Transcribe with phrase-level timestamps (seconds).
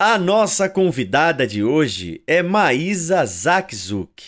[0.00, 4.22] A nossa convidada de hoje é Maísa Zakzuk,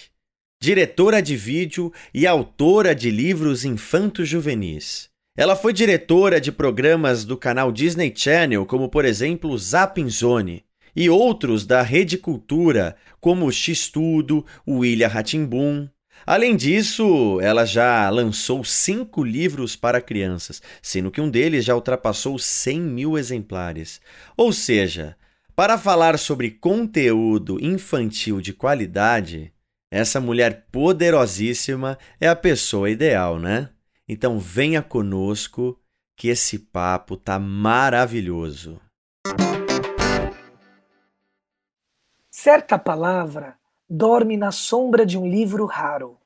[0.61, 5.09] diretora de vídeo e autora de livros infanto-juvenis.
[5.39, 10.65] Ela foi diretora de programas do canal Disney Channel, como por exemplo Zapping Zone,
[10.97, 15.89] e outros da Rede Cultura, como X-Tudo, o Ilha Ratimbum.
[16.27, 22.41] Além disso, ela já lançou cinco livros para crianças, sendo que um deles já ultrapassou
[22.41, 24.01] 100 mil exemplares.
[24.37, 25.17] Ou seja,
[25.61, 29.53] para falar sobre conteúdo infantil de qualidade,
[29.91, 33.69] essa mulher poderosíssima é a pessoa ideal, né?
[34.09, 35.79] Então venha conosco
[36.17, 38.81] que esse papo tá maravilhoso.
[42.31, 46.19] Certa palavra dorme na sombra de um livro raro.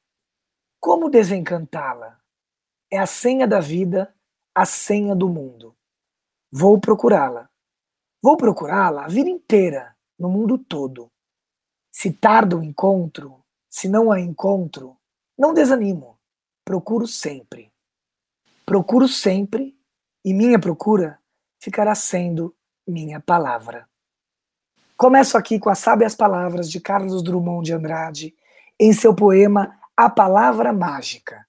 [0.79, 2.21] Como desencantá-la?
[2.89, 4.15] É a senha da vida,
[4.55, 5.75] a senha do mundo.
[6.53, 7.51] Vou procurá-la.
[8.25, 11.13] Vou procurá-la a vida inteira, no mundo todo.
[11.93, 14.97] Se tarda o encontro, se não a encontro,
[15.37, 16.19] não desanimo.
[16.65, 17.71] Procuro sempre.
[18.65, 19.77] Procuro sempre
[20.25, 21.19] e minha procura
[21.61, 22.57] ficará sendo
[22.89, 23.87] minha palavra.
[24.97, 28.35] Começo aqui com as sábias palavras de Carlos Drummond de Andrade
[28.81, 31.47] em seu poema A Palavra Mágica,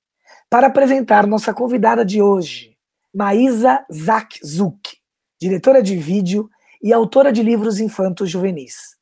[0.49, 2.77] para apresentar nossa convidada de hoje,
[3.13, 4.97] Maísa Zakzuk,
[5.39, 6.49] diretora de vídeo
[6.85, 8.95] e autora de livros infantos juvenis,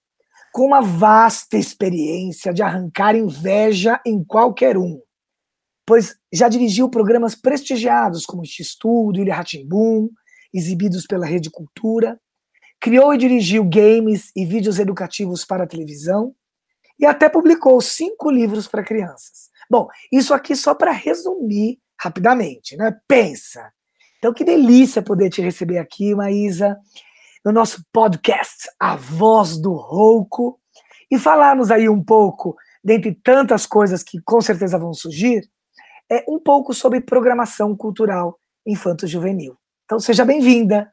[0.53, 5.01] com uma vasta experiência de arrancar inveja em qualquer um,
[5.85, 10.09] pois já dirigiu programas prestigiados como X-Tudo, Ilha Ratimbum,
[10.53, 12.17] exibidos pela Rede Cultura,
[12.79, 16.33] criou e dirigiu games e vídeos educativos para a televisão
[16.97, 19.49] e até publicou cinco livros para crianças.
[19.69, 22.95] Bom, isso aqui só para resumir rapidamente, né?
[23.09, 23.73] Pensa.
[24.19, 26.79] Então, que delícia poder te receber aqui, Maísa
[27.43, 30.59] no nosso podcast A Voz do Rouco
[31.11, 35.47] e falarmos aí um pouco, dentre tantas coisas que com certeza vão surgir,
[36.09, 39.57] é um pouco sobre programação cultural infanto-juvenil.
[39.85, 40.91] Então seja bem-vinda.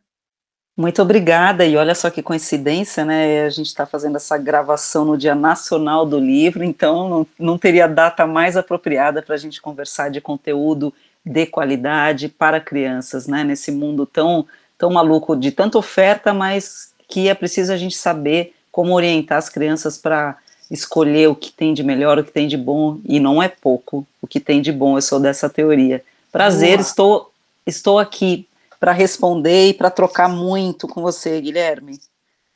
[0.77, 3.44] Muito obrigada, e olha só que coincidência, né?
[3.44, 7.87] A gente está fazendo essa gravação no Dia Nacional do Livro, então não, não teria
[7.87, 10.93] data mais apropriada para a gente conversar de conteúdo
[11.25, 13.44] de qualidade para crianças, né?
[13.44, 14.47] Nesse mundo tão
[14.80, 19.50] tão maluco de tanta oferta, mas que é preciso a gente saber como orientar as
[19.50, 20.38] crianças para
[20.70, 24.06] escolher o que tem de melhor, o que tem de bom, e não é pouco
[24.22, 26.02] o que tem de bom, eu sou dessa teoria.
[26.32, 27.30] Prazer, estou,
[27.66, 28.48] estou aqui
[28.78, 32.00] para responder e para trocar muito com você, Guilherme.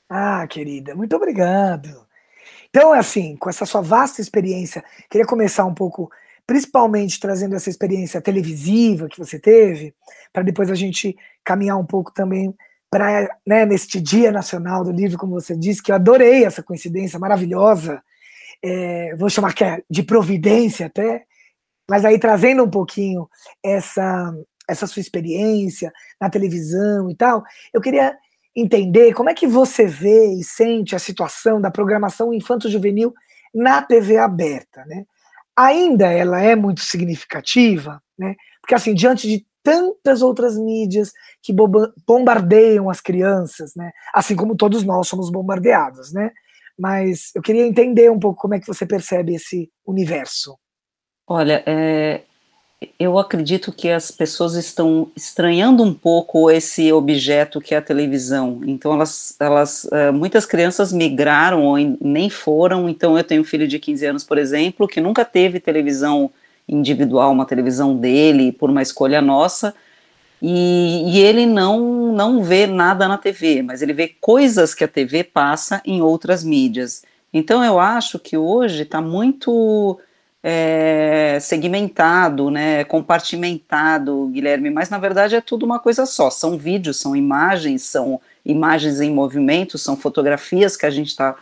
[0.09, 2.07] Ah, querida, muito obrigado.
[2.71, 6.11] Então, é assim, com essa sua vasta experiência, queria começar um pouco
[6.47, 9.95] principalmente trazendo essa experiência televisiva que você teve,
[10.33, 12.55] para depois a gente caminhar um pouco também
[12.91, 17.19] para né, neste Dia Nacional do Livro, como você disse, que eu adorei essa coincidência
[17.19, 18.03] maravilhosa,
[18.63, 21.25] é, vou chamar que é de providência até,
[21.89, 23.29] mas aí trazendo um pouquinho
[23.63, 24.33] essa,
[24.69, 28.17] essa sua experiência na televisão e tal, eu queria
[28.55, 33.13] entender como é que você vê e sente a situação da programação infanto-juvenil
[33.53, 35.05] na TV aberta, né?
[35.57, 38.35] Ainda ela é muito significativa, né?
[38.61, 41.55] Porque assim, diante de tantas outras mídias que
[42.07, 43.91] bombardeiam as crianças, né?
[44.13, 46.31] Assim como todos nós somos bombardeados, né?
[46.79, 50.59] Mas eu queria entender um pouco como é que você percebe esse universo.
[51.27, 52.23] Olha, é,
[52.99, 58.61] eu acredito que as pessoas estão estranhando um pouco esse objeto que é a televisão.
[58.67, 62.89] Então, elas, elas uh, muitas crianças migraram ou nem foram.
[62.89, 66.31] Então, eu tenho um filho de 15 anos, por exemplo, que nunca teve televisão
[66.69, 69.75] individual, uma televisão dele, por uma escolha nossa.
[70.41, 74.89] E, e ele não, não vê nada na TV, mas ele vê coisas que a
[74.89, 77.03] TV passa em outras mídias.
[77.33, 79.99] Então, eu acho que hoje está muito
[80.47, 86.29] é, segmentado, né, compartimentado, Guilherme, mas na verdade é tudo uma coisa só.
[86.29, 91.35] São vídeos, são imagens, são imagens em movimento, são fotografias que a gente está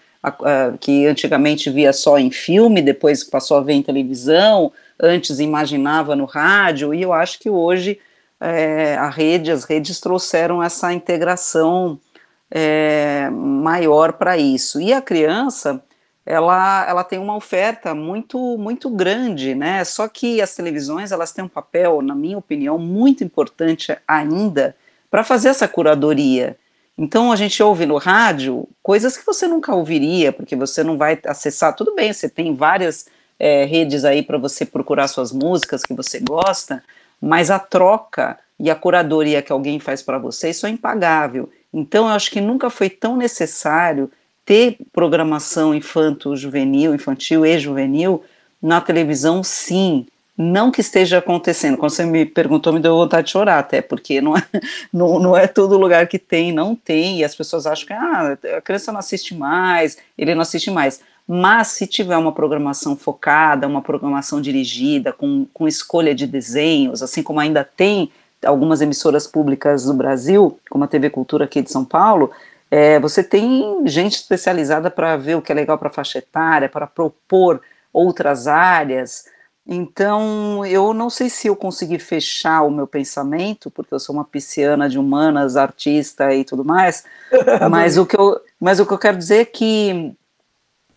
[0.78, 6.26] que antigamente via só em filme, depois passou a ver em televisão, antes imaginava no
[6.26, 7.98] rádio, e eu acho que hoje
[8.40, 11.98] é, a rede, as redes trouxeram essa integração
[12.48, 14.80] é, maior para isso.
[14.80, 15.82] E a criança,
[16.24, 19.84] ela, ela tem uma oferta muito muito grande, né?
[19.84, 24.76] Só que as televisões elas têm um papel, na minha opinião, muito importante ainda
[25.10, 26.56] para fazer essa curadoria.
[26.96, 31.18] Então a gente ouve no rádio coisas que você nunca ouviria, porque você não vai
[31.26, 31.74] acessar.
[31.74, 33.06] Tudo bem, você tem várias
[33.38, 36.82] é, redes aí para você procurar suas músicas que você gosta,
[37.20, 41.50] mas a troca e a curadoria que alguém faz para você, isso é impagável.
[41.72, 44.10] Então eu acho que nunca foi tão necessário
[44.52, 48.22] ter programação infanto-juvenil, infantil e juvenil
[48.60, 50.06] na televisão, sim.
[50.36, 51.78] Não que esteja acontecendo.
[51.78, 54.44] Quando você me perguntou, me deu vontade de chorar, até, porque não é,
[54.92, 58.36] não, não é todo lugar que tem, não tem, e as pessoas acham que ah,
[58.58, 61.00] a criança não assiste mais, ele não assiste mais.
[61.26, 67.22] Mas se tiver uma programação focada, uma programação dirigida, com, com escolha de desenhos, assim
[67.22, 68.12] como ainda tem
[68.44, 72.30] algumas emissoras públicas do Brasil, como a TV Cultura aqui de São Paulo,
[72.74, 76.86] é, você tem gente especializada para ver o que é legal para faixa etária, para
[76.86, 77.60] propor
[77.92, 79.26] outras áreas.
[79.66, 84.24] Então, eu não sei se eu consegui fechar o meu pensamento, porque eu sou uma
[84.24, 87.04] pisciana de humanas, artista e tudo mais,
[87.70, 90.16] mas, o que eu, mas o que eu quero dizer é que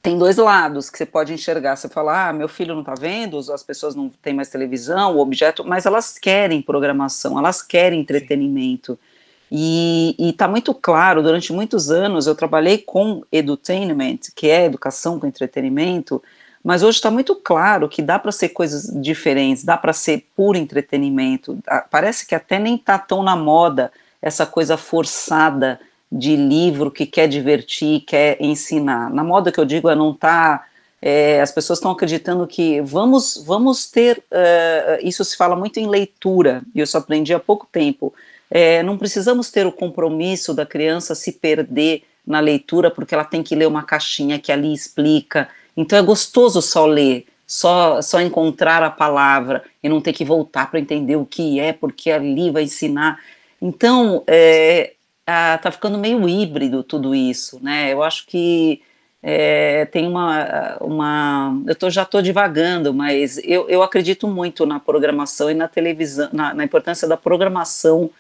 [0.01, 1.75] tem dois lados que você pode enxergar.
[1.75, 5.19] Você fala, ah, meu filho não está vendo, as pessoas não têm mais televisão, o
[5.19, 8.94] objeto, mas elas querem programação, elas querem entretenimento.
[8.94, 9.14] Sim.
[9.57, 15.25] E está muito claro, durante muitos anos eu trabalhei com edutainment, que é educação com
[15.25, 16.22] entretenimento,
[16.62, 20.57] mas hoje está muito claro que dá para ser coisas diferentes, dá para ser puro
[20.57, 21.57] entretenimento.
[21.90, 25.80] Parece que até nem está tão na moda essa coisa forçada
[26.12, 29.10] de livro que quer divertir, quer ensinar.
[29.10, 30.66] Na moda que eu digo é não tá.
[31.01, 34.18] É, as pessoas estão acreditando que vamos, vamos ter.
[34.18, 38.13] Uh, isso se fala muito em leitura, e eu só aprendi há pouco tempo
[38.50, 43.44] é, não precisamos ter o compromisso da criança se perder na leitura, porque ela tem
[43.44, 45.47] que ler uma caixinha que ali explica.
[45.75, 50.69] Então é gostoso só ler, só, só encontrar a palavra e não ter que voltar
[50.69, 53.19] para entender o que é, porque ali vai ensinar.
[53.62, 54.94] Então, é,
[55.25, 57.91] tá ficando meio híbrido tudo isso, né?
[57.91, 58.81] Eu acho que
[59.21, 64.80] é, tem uma, uma eu tô, já estou divagando, mas eu, eu acredito muito na
[64.80, 68.12] programação e na televisão, na, na importância da programação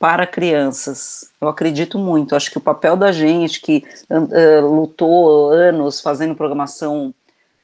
[0.00, 1.30] para crianças.
[1.38, 2.34] Eu acredito muito.
[2.34, 7.14] Acho que o papel da gente que uh, lutou anos fazendo programação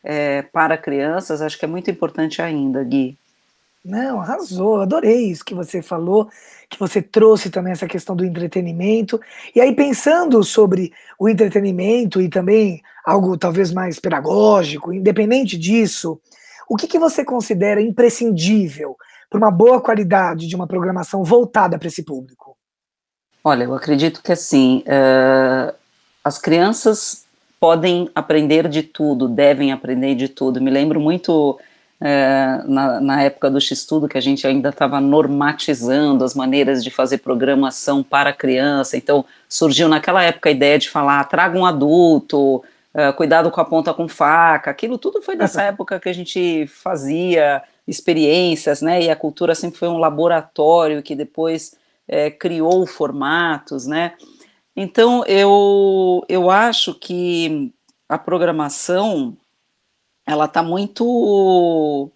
[0.04, 3.16] é, para crianças, acho que é muito importante ainda, Gui.
[3.82, 6.28] Não, arrasou, adorei isso que você falou,
[6.68, 9.18] que você trouxe também essa questão do entretenimento.
[9.54, 16.20] E aí, pensando sobre o entretenimento e também algo talvez mais pedagógico, independente disso,
[16.68, 18.96] o que, que você considera imprescindível
[19.28, 22.56] para uma boa qualidade de uma programação voltada para esse público?
[23.42, 25.74] Olha, eu acredito que assim, uh,
[26.24, 27.26] as crianças
[27.60, 30.60] podem aprender de tudo, devem aprender de tudo.
[30.60, 31.52] Me lembro muito
[32.00, 36.90] uh, na, na, época do X-Tudo que a gente ainda estava normatizando as maneiras de
[36.90, 38.96] fazer programação para criança.
[38.96, 42.56] Então surgiu naquela época a ideia de falar: traga um adulto,
[42.94, 44.70] uh, cuidado com a ponta com faca.
[44.70, 49.02] Aquilo tudo foi dessa época que a gente fazia experiências, né?
[49.02, 51.76] E a cultura sempre foi um laboratório que depois
[52.08, 54.14] é, criou formatos, né?
[54.74, 57.72] Então eu eu acho que
[58.08, 59.36] a programação
[60.26, 62.10] ela está muito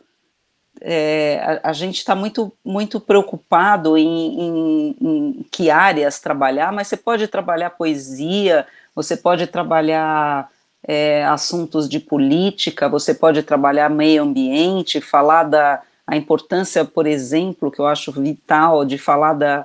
[0.80, 6.88] é, a, a, gente está muito muito preocupado em, em, em, que áreas trabalhar, mas
[6.88, 10.50] você pode trabalhar poesia, você pode trabalhar
[10.92, 17.70] é, assuntos de política, você pode trabalhar meio ambiente, falar da a importância, por exemplo,
[17.70, 19.64] que eu acho vital de falar da,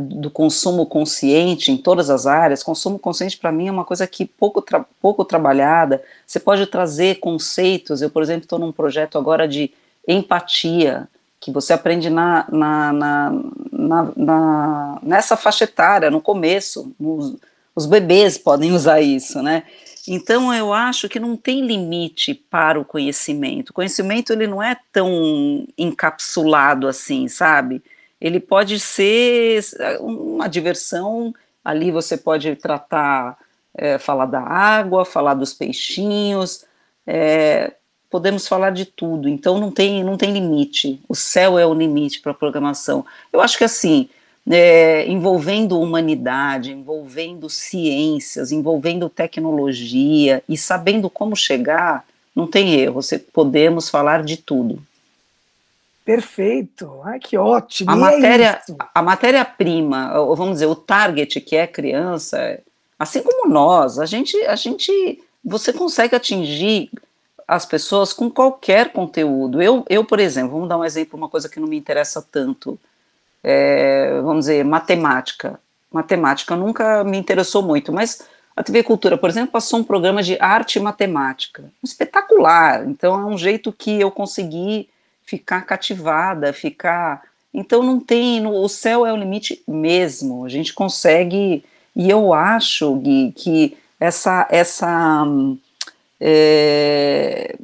[0.00, 2.62] do consumo consciente em todas as áreas.
[2.62, 6.02] Consumo consciente, para mim, é uma coisa que pouco, tra pouco trabalhada.
[6.26, 8.00] Você pode trazer conceitos.
[8.00, 9.70] Eu, por exemplo, estou num projeto agora de
[10.08, 11.06] empatia,
[11.38, 17.36] que você aprende na, na, na, na, nessa faixa etária, no começo, nos,
[17.74, 19.64] os bebês podem usar isso, né?
[20.08, 23.70] Então eu acho que não tem limite para o conhecimento.
[23.70, 27.82] O conhecimento ele não é tão encapsulado assim, sabe?
[28.20, 29.62] Ele pode ser
[30.00, 31.32] uma diversão.
[31.64, 33.38] Ali você pode tratar,
[33.76, 36.64] é, falar da água, falar dos peixinhos.
[37.06, 37.72] É,
[38.10, 39.28] podemos falar de tudo.
[39.28, 41.00] Então não tem não tem limite.
[41.08, 43.06] O céu é o limite para a programação.
[43.32, 44.08] Eu acho que assim
[44.48, 53.18] é, envolvendo humanidade, envolvendo ciências, envolvendo tecnologia e sabendo como chegar, não tem erro, você,
[53.18, 54.82] podemos falar de tudo.
[56.04, 57.00] Perfeito.
[57.04, 57.90] Ai, que ótimo.
[57.90, 62.58] A e é matéria, é a matéria-prima, vamos dizer, o target que é criança,
[62.98, 66.90] assim como nós, a gente, a gente, você consegue atingir
[67.46, 69.62] as pessoas com qualquer conteúdo.
[69.62, 72.78] Eu, eu, por exemplo, vamos dar um exemplo, uma coisa que não me interessa tanto.
[73.42, 75.58] É, vamos dizer, matemática.
[75.90, 80.36] Matemática nunca me interessou muito, mas a TV Cultura, por exemplo, passou um programa de
[80.38, 81.64] arte e matemática.
[81.82, 82.86] Espetacular.
[82.86, 84.88] Então é um jeito que eu consegui
[85.24, 87.22] ficar cativada, ficar.
[87.52, 88.46] Então não tem.
[88.46, 90.44] o céu é o limite mesmo.
[90.44, 91.64] A gente consegue.
[91.96, 94.46] E eu acho, Gui, que essa.
[94.50, 95.24] essa
[96.20, 97.56] é,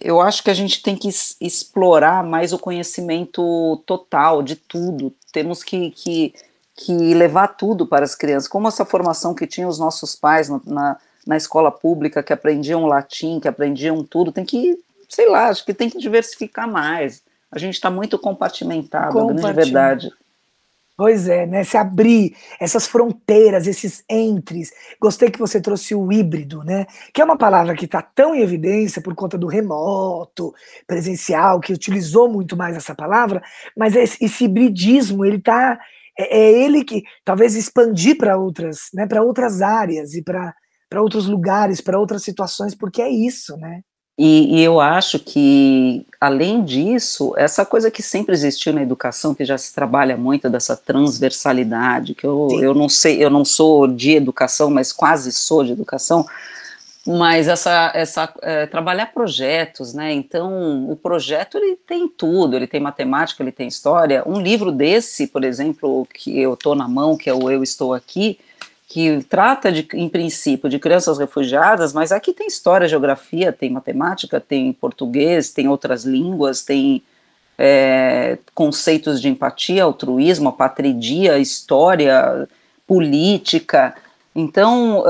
[0.00, 1.08] eu acho que a gente tem que
[1.40, 5.12] explorar mais o conhecimento total de tudo.
[5.36, 6.34] Temos que, que,
[6.74, 8.48] que levar tudo para as crianças.
[8.48, 12.86] Como essa formação que tinham os nossos pais na, na, na escola pública, que aprendiam
[12.86, 14.78] latim, que aprendiam tudo, tem que
[15.10, 17.22] sei lá, acho que tem que diversificar mais.
[17.52, 20.10] A gente está muito compartimentado, a grande verdade.
[20.96, 21.62] Pois é, né?
[21.62, 24.72] Se abrir essas fronteiras, esses entres.
[24.98, 26.86] Gostei que você trouxe o híbrido, né?
[27.12, 30.54] Que é uma palavra que está tão em evidência por conta do remoto,
[30.86, 33.42] presencial, que utilizou muito mais essa palavra,
[33.76, 35.78] mas esse, esse hibridismo, ele tá.
[36.18, 39.06] É, é ele que talvez expandir para outras, né?
[39.06, 40.54] Para outras áreas e para
[40.96, 43.82] outros lugares, para outras situações, porque é isso, né?
[44.18, 49.44] E, e, eu acho que, além disso, essa coisa que sempre existiu na educação, que
[49.44, 54.12] já se trabalha muito dessa transversalidade, que eu, eu não sei, eu não sou de
[54.12, 56.24] educação, mas quase sou de educação,
[57.06, 60.12] mas essa, essa é, trabalhar projetos, né?
[60.14, 64.24] Então, o projeto ele tem tudo, ele tem matemática, ele tem história.
[64.26, 67.92] Um livro desse, por exemplo, que eu estou na mão, que é o Eu Estou
[67.92, 68.38] Aqui,
[68.86, 74.40] que trata, de, em princípio, de crianças refugiadas, mas aqui tem história, geografia, tem matemática,
[74.40, 77.02] tem português, tem outras línguas, tem
[77.58, 82.48] é, conceitos de empatia, altruísmo, apatridia, história,
[82.86, 83.94] política.
[84.34, 85.02] Então,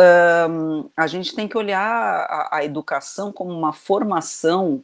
[0.96, 4.82] a gente tem que olhar a, a, educação como uma formação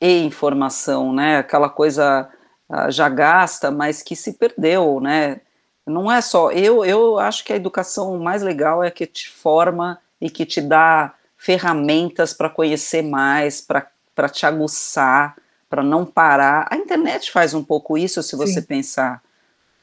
[0.00, 1.38] e informação, né?
[1.38, 2.28] Aquela coisa
[2.68, 5.40] uh, já gasta, mas que se perdeu, né?
[5.86, 6.50] Não é só.
[6.50, 10.60] Eu, eu acho que a educação mais legal é que te forma e que te
[10.60, 15.36] dá ferramentas para conhecer mais, para te aguçar,
[15.68, 16.66] para não parar.
[16.70, 18.66] A internet faz um pouco isso, se você Sim.
[18.66, 19.22] pensar.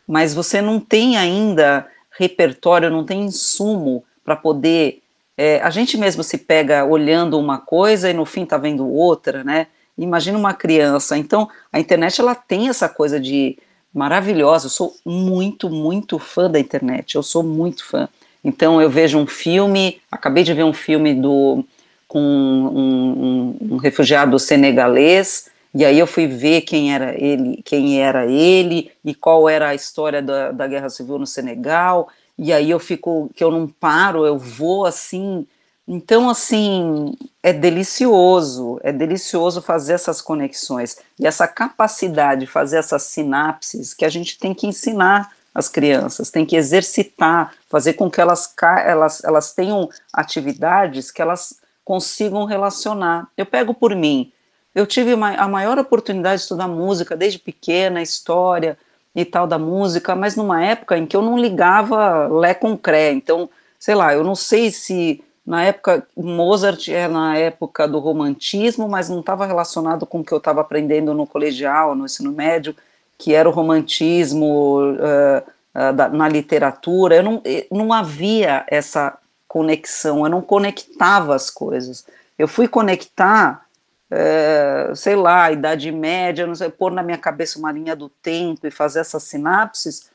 [0.08, 5.04] Mas você não tem ainda repertório, não tem insumo para poder.
[5.38, 9.44] É, a gente mesmo se pega olhando uma coisa e no fim está vendo outra,
[9.44, 9.68] né?
[9.98, 11.18] Imagina uma criança.
[11.18, 13.58] Então, a internet ela tem essa coisa de
[13.94, 14.68] maravilhosa.
[14.68, 17.16] Eu sou muito, muito fã da internet.
[17.16, 18.08] Eu sou muito fã.
[18.44, 21.64] Então eu vejo um filme, acabei de ver um filme do
[22.08, 28.02] com um, um, um, refugiado senegalês e aí eu fui ver quem era ele, quem
[28.02, 32.10] era ele e qual era a história da, da guerra civil no Senegal.
[32.38, 35.48] E aí eu fico que eu não paro, eu vou assim
[35.94, 43.04] então, assim, é delicioso, é delicioso fazer essas conexões e essa capacidade de fazer essas
[43.04, 48.22] sinapses que a gente tem que ensinar as crianças, tem que exercitar, fazer com que
[48.22, 48.56] elas,
[48.86, 53.28] elas, elas tenham atividades que elas consigam relacionar.
[53.36, 54.32] Eu pego por mim,
[54.74, 58.78] eu tive a maior oportunidade de estudar música desde pequena, história
[59.14, 63.12] e tal da música, mas numa época em que eu não ligava lé com cré,
[63.12, 65.22] então, sei lá, eu não sei se
[65.52, 70.32] na época, Mozart é na época do romantismo, mas não estava relacionado com o que
[70.32, 72.74] eu estava aprendendo no colegial, no ensino médio,
[73.18, 75.44] que era o romantismo uh,
[75.76, 77.18] uh, da, na literatura.
[77.18, 82.06] Eu não, não havia essa conexão, eu não conectava as coisas.
[82.40, 83.66] Eu fui conectar,
[84.10, 88.66] uh, sei lá, Idade Média, não sei, pôr na minha cabeça uma linha do tempo
[88.66, 90.10] e fazer essas sinapses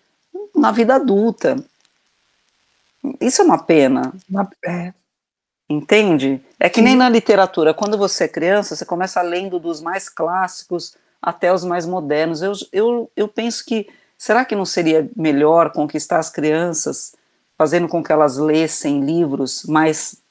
[0.55, 1.63] na vida adulta.
[3.21, 4.15] Isso é uma pena.
[4.31, 4.95] Uma, é,
[5.69, 6.41] Entende?
[6.61, 6.85] É que Sim.
[6.85, 11.65] nem na literatura, quando você é criança, você começa lendo dos mais clássicos até os
[11.65, 12.41] mais modernos.
[12.41, 17.15] Eu, eu, eu penso que, será que não seria melhor conquistar as crianças,
[17.59, 20.23] fazendo com que elas lessem livros mais,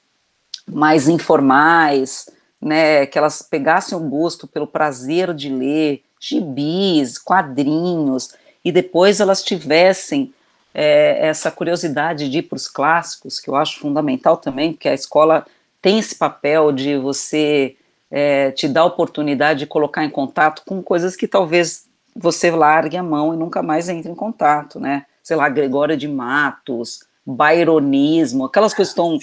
[0.66, 8.72] mais informais, né, que elas pegassem o gosto pelo prazer de ler, gibis, quadrinhos, e
[8.72, 10.32] depois elas tivessem
[10.78, 14.94] é, essa curiosidade de ir para os clássicos, que eu acho fundamental também, porque a
[14.94, 15.46] escola
[15.80, 17.76] tem esse papel de você
[18.10, 22.98] é, te dar a oportunidade de colocar em contato com coisas que talvez você largue
[22.98, 25.06] a mão e nunca mais entre em contato, né?
[25.22, 29.18] Sei lá, Gregório de Matos, Byronismo, aquelas coisas estão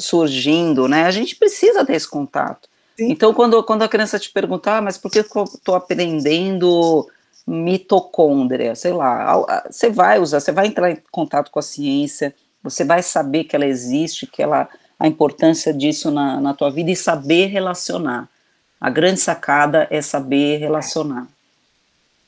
[0.00, 1.04] surgindo, né?
[1.04, 2.66] A gente precisa ter esse contato.
[2.96, 3.10] Sim.
[3.10, 7.06] Então, quando, quando a criança te perguntar, ah, mas por que eu estou aprendendo
[7.46, 8.74] mitocôndria?
[8.74, 13.02] Sei lá, você vai usar, você vai entrar em contato com a ciência, você vai
[13.02, 14.68] saber que ela existe, que ela
[14.98, 18.28] a importância disso na, na tua vida e saber relacionar.
[18.80, 21.26] A grande sacada é saber relacionar.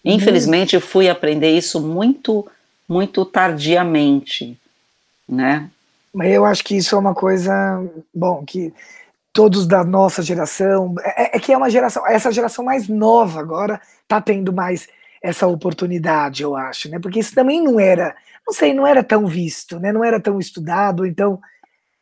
[0.05, 2.45] Infelizmente, eu fui aprender isso muito,
[2.89, 4.59] muito tardiamente,
[5.29, 5.71] né?
[6.13, 7.53] Mas eu acho que isso é uma coisa,
[8.13, 8.75] bom, que
[9.33, 13.81] todos da nossa geração, é, é que é uma geração, essa geração mais nova agora
[14.07, 14.89] tá tendo mais
[15.25, 16.99] essa oportunidade, eu acho, né?
[16.99, 18.15] Porque isso também não era,
[18.47, 19.91] não sei, não era tão visto, né?
[19.91, 21.41] Não era tão estudado, então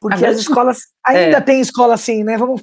[0.00, 1.41] porque as escolas ainda é.
[1.41, 2.37] tem escola assim, né?
[2.37, 2.62] Vamos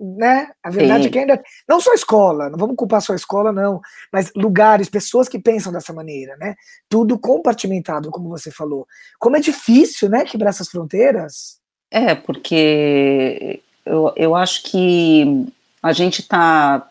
[0.00, 0.48] né?
[0.64, 1.08] A verdade Sim.
[1.08, 4.88] é que ainda não só escola, não vamos culpar só a escola não, mas lugares,
[4.88, 6.54] pessoas que pensam dessa maneira, né?
[6.88, 8.86] Tudo compartimentado, como você falou.
[9.18, 11.58] Como é difícil, né, quebrar essas fronteiras?
[11.90, 15.46] É, porque eu, eu acho que
[15.82, 16.88] a gente tá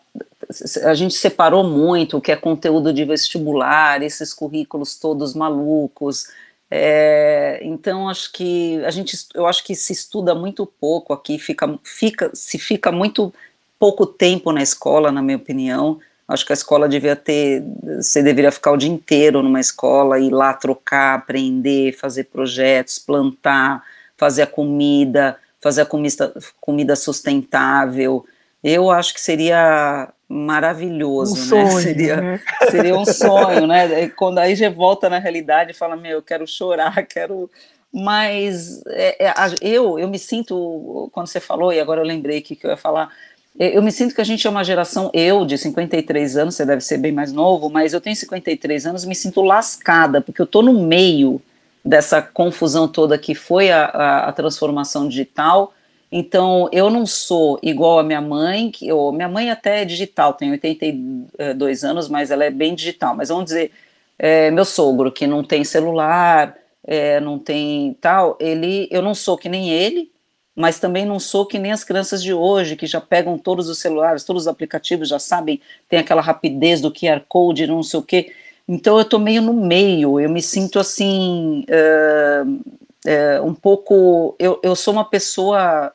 [0.84, 6.26] a gente separou muito o que é conteúdo de vestibular, esses currículos todos malucos,
[6.70, 11.78] é, então acho que a gente, eu acho que se estuda muito pouco aqui, fica,
[11.82, 13.32] fica, se fica muito
[13.78, 15.98] pouco tempo na escola, na minha opinião.
[16.26, 17.64] Acho que a escola devia ter,
[17.96, 23.82] você deveria ficar o dia inteiro numa escola, ir lá trocar, aprender, fazer projetos, plantar,
[24.16, 28.26] fazer a comida, fazer a comida, comida sustentável.
[28.62, 31.70] Eu acho que seria maravilhoso, um né?
[31.70, 32.40] Sonho, seria, né?
[32.70, 34.08] seria um sonho, né?
[34.10, 37.50] Quando aí já volta na realidade e fala, meu, eu quero chorar, quero.
[37.92, 42.54] Mas é, é, eu, eu me sinto, quando você falou, e agora eu lembrei que,
[42.54, 43.10] que eu ia falar,
[43.58, 46.82] eu me sinto que a gente é uma geração, eu de 53 anos, você deve
[46.82, 50.62] ser bem mais novo, mas eu tenho 53 anos me sinto lascada, porque eu estou
[50.62, 51.40] no meio
[51.84, 55.72] dessa confusão toda que foi a, a, a transformação digital
[56.10, 60.32] então, eu não sou igual a minha mãe, que eu, minha mãe até é digital,
[60.32, 63.14] tem 82 anos, mas ela é bem digital.
[63.14, 63.72] Mas vamos dizer,
[64.18, 69.36] é, meu sogro, que não tem celular, é, não tem tal, ele, eu não sou
[69.36, 70.10] que nem ele,
[70.56, 73.78] mas também não sou que nem as crianças de hoje, que já pegam todos os
[73.78, 78.02] celulares, todos os aplicativos, já sabem, tem aquela rapidez do QR Code, não sei o
[78.02, 78.32] quê.
[78.66, 84.34] Então, eu estou meio no meio, eu me sinto assim, uh, um pouco.
[84.38, 85.92] Eu, eu sou uma pessoa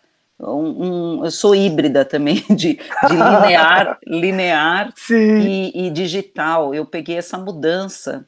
[0.52, 2.80] um, um, eu sou híbrida também de, de
[3.10, 6.74] linear, linear e, e, digital.
[6.74, 8.26] Eu peguei essa mudança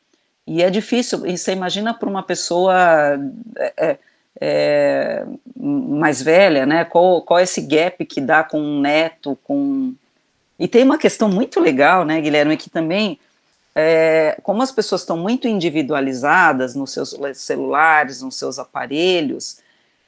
[0.48, 1.26] e é difícil.
[1.26, 2.74] E você imagina para uma pessoa
[3.58, 3.98] é, é,
[4.40, 5.26] é,
[5.56, 6.86] mais velha, né?
[6.86, 9.94] Qual, qual é esse gap que dá com um neto, com
[10.58, 13.20] e tem uma questão muito legal, né, Guilherme, que também
[13.76, 19.58] é, como as pessoas estão muito individualizadas nos seus celulares, nos seus aparelhos,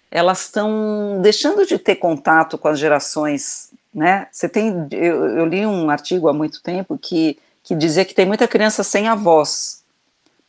[0.10, 4.28] elas estão deixando de ter contato com as gerações, né?
[4.32, 8.26] Você tem, eu, eu, li um artigo há muito tempo que, que dizia que tem
[8.26, 9.84] muita criança sem avós,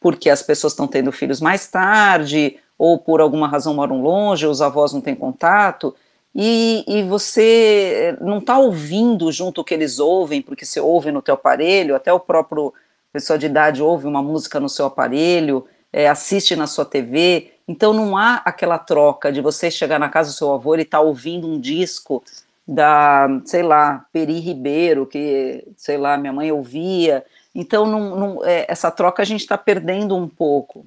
[0.00, 4.62] porque as pessoas estão tendo filhos mais tarde, ou por alguma razão moram longe, os
[4.62, 5.94] avós não têm contato,
[6.34, 11.20] e, e você não está ouvindo junto o que eles ouvem, porque você ouve no
[11.20, 12.72] teu aparelho, até o próprio
[13.12, 17.92] pessoa de idade ouve uma música no seu aparelho, é, assiste na sua TV, então
[17.92, 21.04] não há aquela troca de você chegar na casa do seu avô e estar tá
[21.04, 22.24] ouvindo um disco
[22.66, 27.24] da, sei lá, Peri Ribeiro, que, sei lá, minha mãe ouvia.
[27.54, 30.86] Então não, não é, essa troca a gente está perdendo um pouco,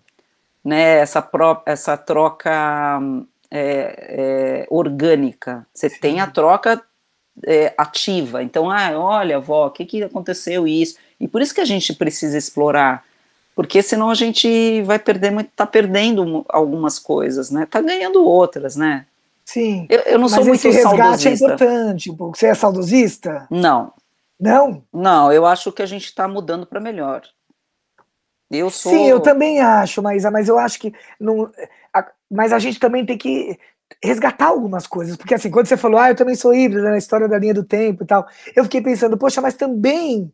[0.66, 0.98] né?
[0.98, 3.00] Essa, pro, essa troca
[3.52, 5.66] é, é, orgânica.
[5.74, 6.82] Você tem a troca
[7.46, 8.42] é, ativa.
[8.42, 10.98] Então, ah, olha, avó, o que, que aconteceu isso?
[11.20, 13.04] E por isso que a gente precisa explorar
[13.56, 17.66] porque senão a gente vai perder muito, tá perdendo algumas coisas, né?
[17.70, 19.06] Tá ganhando outras, né?
[19.46, 19.86] Sim.
[19.90, 21.46] Eu, eu não sou muito esse resgate é saudosista.
[21.46, 22.12] é importante.
[22.12, 23.48] Você é saudosista?
[23.50, 23.94] Não.
[24.40, 24.84] Não?
[24.92, 27.22] Não, eu acho que a gente está mudando para melhor.
[28.50, 28.92] Eu sou.
[28.92, 30.94] Sim, eu também acho, Maísa, mas eu acho que.
[31.20, 31.50] Não,
[31.94, 33.58] a, mas a gente também tem que
[34.04, 37.28] resgatar algumas coisas, porque assim, quando você falou, ah, eu também sou híbrido na história
[37.28, 40.32] da linha do tempo e tal, eu fiquei pensando, poxa, mas também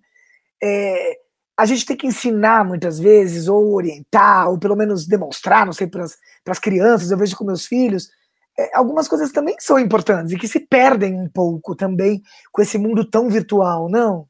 [0.61, 1.19] é,
[1.57, 5.87] a gente tem que ensinar muitas vezes, ou orientar, ou pelo menos demonstrar, não sei,
[5.87, 6.05] para
[6.47, 8.09] as crianças, eu vejo com meus filhos,
[8.57, 12.77] é, algumas coisas também são importantes e que se perdem um pouco também com esse
[12.77, 14.27] mundo tão virtual, não?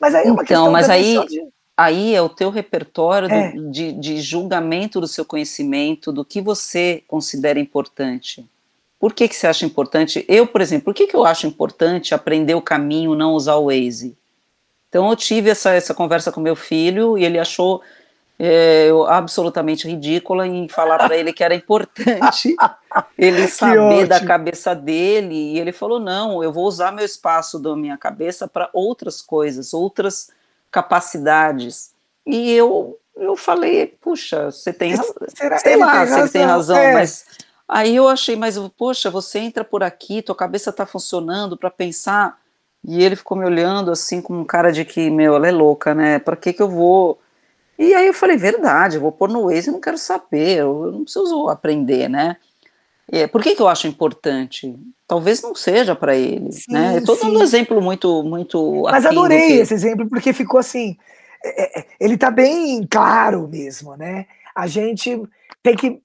[0.00, 1.42] Mas aí é uma então, mas aí, de...
[1.76, 3.52] aí é o teu repertório é.
[3.52, 8.48] Do, de, de julgamento do seu conhecimento, do que você considera importante.
[8.98, 10.24] Por que, que você acha importante?
[10.28, 13.66] Eu, por exemplo, por que, que eu acho importante aprender o caminho, não usar o
[13.66, 14.16] Waze?
[14.96, 17.82] Então eu tive essa, essa conversa com meu filho e ele achou
[18.38, 22.56] é, eu, absolutamente ridícula em falar para ele que era importante
[23.18, 25.34] ele saber da cabeça dele.
[25.34, 29.74] E ele falou: não, eu vou usar meu espaço da minha cabeça para outras coisas,
[29.74, 30.30] outras
[30.70, 31.92] capacidades.
[32.26, 35.14] E eu, eu falei: puxa, você tem razão.
[35.58, 36.94] Sei lá, tem você tem razão, é.
[36.94, 37.26] mas.
[37.68, 42.38] Aí eu achei, mas poxa, você entra por aqui, tua cabeça está funcionando para pensar.
[42.86, 45.94] E ele ficou me olhando assim com um cara de que, meu, ela é louca,
[45.94, 46.18] né?
[46.18, 47.18] Para que que eu vou
[47.78, 50.90] e aí eu falei, verdade, eu vou pôr no Waze, eu não quero saber, eu
[50.92, 52.36] não preciso aprender, né?
[53.10, 54.74] É, por que, que eu acho importante?
[55.06, 56.96] Talvez não seja para ele, sim, né?
[56.96, 58.82] Estou dando um exemplo muito, muito.
[58.82, 59.54] Mas adorei que...
[59.58, 60.96] esse exemplo porque ficou assim.
[61.44, 64.26] É, é, ele está bem claro mesmo, né?
[64.54, 65.22] A gente
[65.62, 66.00] tem que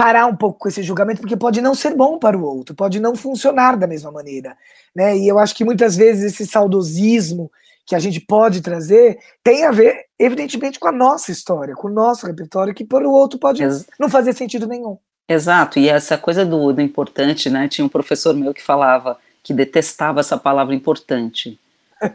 [0.00, 2.98] parar um pouco com esse julgamento porque pode não ser bom para o outro, pode
[2.98, 4.56] não funcionar da mesma maneira,
[4.96, 5.14] né?
[5.14, 7.52] E eu acho que muitas vezes esse saudosismo
[7.84, 11.92] que a gente pode trazer tem a ver, evidentemente, com a nossa história, com o
[11.92, 14.96] nosso repertório, que para o outro pode Ex não fazer sentido nenhum.
[15.28, 17.68] Exato, e essa coisa do, do importante, né?
[17.68, 21.60] Tinha um professor meu que falava que detestava essa palavra importante,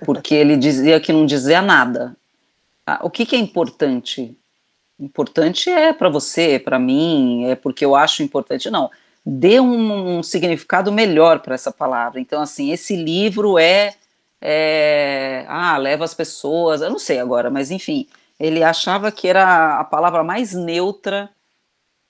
[0.03, 2.17] porque ele dizia que não dizia nada.
[2.83, 4.35] Ah, o que, que é importante?
[4.99, 8.69] Importante é para você, para mim, é porque eu acho importante.
[8.69, 8.89] Não,
[9.25, 12.19] dê um, um significado melhor para essa palavra.
[12.19, 13.95] Então, assim, esse livro é
[14.47, 18.07] é, ah, leva as pessoas, eu não sei agora, mas enfim,
[18.39, 21.29] ele achava que era a palavra mais neutra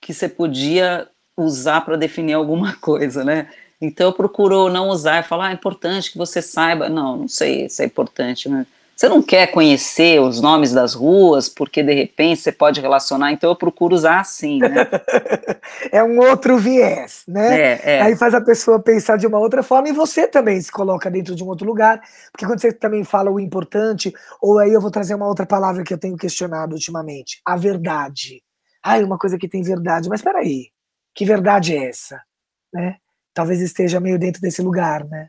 [0.00, 3.50] que você podia usar para definir alguma coisa, né?
[3.80, 6.88] Então procurou não usar e falar, ah, é importante que você saiba.
[6.88, 8.66] Não, não sei se é importante, mas
[8.96, 13.50] você não quer conhecer os nomes das ruas, porque de repente você pode relacionar, então
[13.50, 14.88] eu procuro usar assim, né?
[15.92, 17.60] é um outro viés, né?
[17.60, 18.00] É, é.
[18.00, 21.34] Aí faz a pessoa pensar de uma outra forma e você também se coloca dentro
[21.34, 22.00] de um outro lugar,
[22.32, 25.84] porque quando você também fala o importante, ou aí eu vou trazer uma outra palavra
[25.84, 28.42] que eu tenho questionado ultimamente, a verdade.
[28.82, 30.70] Ai, uma coisa que tem verdade, mas peraí,
[31.14, 32.18] que verdade é essa?
[32.72, 32.96] Né?
[33.34, 35.28] Talvez esteja meio dentro desse lugar, né?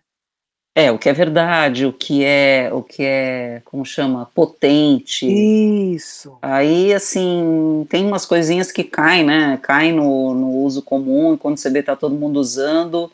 [0.79, 5.25] É, o que é verdade, o que é, o que é, como chama, potente.
[5.25, 6.37] Isso.
[6.39, 9.57] Aí, assim, tem umas coisinhas que caem, né?
[9.63, 13.11] Caem no, no uso comum, e quando você vê tá todo mundo usando,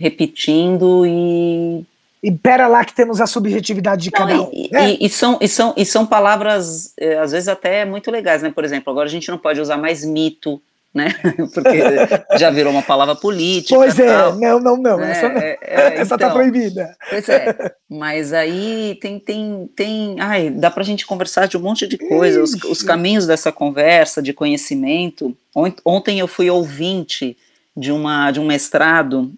[0.00, 1.84] repetindo e...
[2.22, 4.50] E pera lá que temos a subjetividade de Não, cada um.
[4.50, 4.92] E, né?
[4.92, 8.50] e, e, são, e, são, e são palavras, é, às vezes até muito legais, né?
[8.50, 10.62] Por exemplo, agora a gente não pode usar mais mito,
[10.94, 11.14] né?
[11.54, 13.74] Porque já virou uma palavra política.
[13.74, 14.96] Pois é, tal, não, não, não.
[14.98, 15.10] Né?
[15.10, 16.96] Essa, é, é, essa tá então, tá proibida.
[17.08, 17.74] Pois é.
[17.88, 20.16] Mas aí tem, tem, tem.
[20.20, 22.42] Ai, dá pra gente conversar de um monte de coisa.
[22.42, 25.36] Os, os, caminhos dessa conversa, de conhecimento.
[25.84, 27.36] Ontem eu fui ouvinte
[27.76, 29.32] de, uma, de um mestrado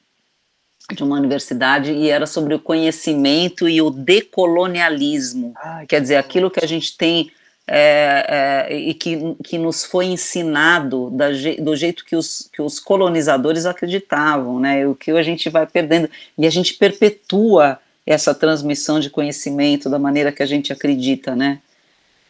[0.92, 5.54] de uma universidade e era sobre o conhecimento e o decolonialismo.
[5.56, 7.30] Ai, Quer dizer, aquilo que a gente tem
[7.66, 11.28] é, é, e que, que nos foi ensinado da,
[11.60, 14.86] do jeito que os, que os colonizadores acreditavam, né?
[14.86, 19.98] O que a gente vai perdendo e a gente perpetua essa transmissão de conhecimento da
[19.98, 21.60] maneira que a gente acredita, né?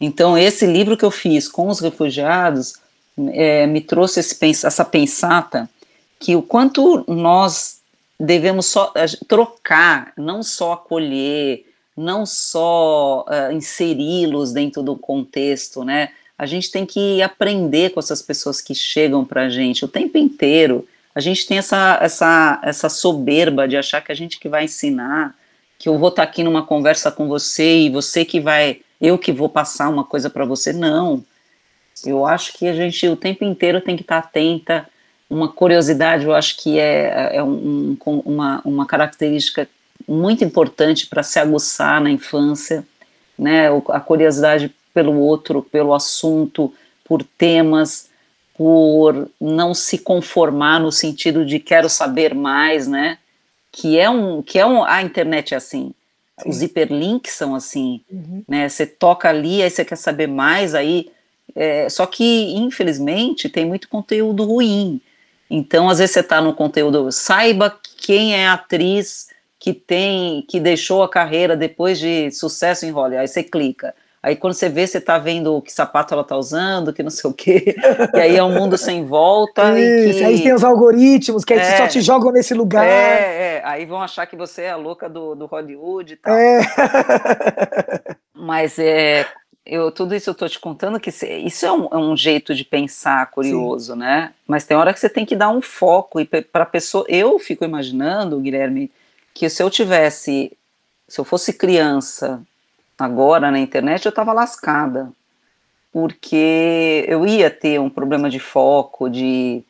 [0.00, 2.74] Então esse livro que eu fiz com os refugiados
[3.32, 5.68] é, me trouxe esse, essa pensata
[6.20, 7.80] que o quanto nós
[8.18, 8.92] devemos só
[9.26, 16.10] trocar, não só acolher, não só uh, inseri-los dentro do contexto, né?
[16.36, 20.18] A gente tem que aprender com essas pessoas que chegam para a gente o tempo
[20.18, 20.86] inteiro.
[21.14, 25.36] A gente tem essa, essa, essa soberba de achar que a gente que vai ensinar,
[25.78, 29.16] que eu vou estar tá aqui numa conversa com você e você que vai, eu
[29.16, 30.72] que vou passar uma coisa para você.
[30.72, 31.24] Não.
[32.04, 34.88] Eu acho que a gente o tempo inteiro tem que estar tá atenta.
[35.30, 39.68] Uma curiosidade, eu acho que é, é um, uma, uma característica
[40.06, 42.84] muito importante para se aguçar na infância,
[43.38, 43.68] né?
[43.88, 46.72] A curiosidade pelo outro, pelo assunto,
[47.04, 48.08] por temas,
[48.56, 53.18] por não se conformar no sentido de quero saber mais, né?
[53.72, 55.92] Que é um, que é um, a internet é assim.
[56.40, 56.48] Sim.
[56.48, 58.42] Os hiperlinks são assim, uhum.
[58.48, 58.68] né?
[58.68, 61.10] Você toca ali, aí você quer saber mais, aí
[61.54, 65.00] é, só que infelizmente tem muito conteúdo ruim.
[65.50, 69.28] Então às vezes você está no conteúdo, saiba quem é a atriz
[69.64, 73.22] que tem, que deixou a carreira depois de sucesso em Hollywood.
[73.22, 73.94] Aí você clica.
[74.22, 77.30] Aí quando você vê, você tá vendo que sapato ela tá usando, que não sei
[77.30, 77.74] o quê.
[78.12, 79.80] e aí é um mundo sem volta.
[79.80, 80.24] Isso, que...
[80.24, 82.84] aí tem os algoritmos que aí é, só te jogam nesse lugar.
[82.84, 82.90] É,
[83.56, 86.36] é, aí vão achar que você é a louca do, do Hollywood e tal.
[86.36, 86.60] É.
[88.36, 89.26] Mas é,
[89.64, 92.66] eu, tudo isso eu tô te contando que isso é um, é um jeito de
[92.66, 93.98] pensar curioso, Sim.
[93.98, 94.34] né?
[94.46, 97.06] Mas tem hora que você tem que dar um foco e para pessoa.
[97.08, 98.92] Eu fico imaginando, Guilherme,
[99.34, 100.56] que se eu tivesse,
[101.08, 102.40] se eu fosse criança
[102.98, 105.12] agora na internet, eu estava lascada.
[105.94, 109.62] porque eu ia ter um problema de foco, de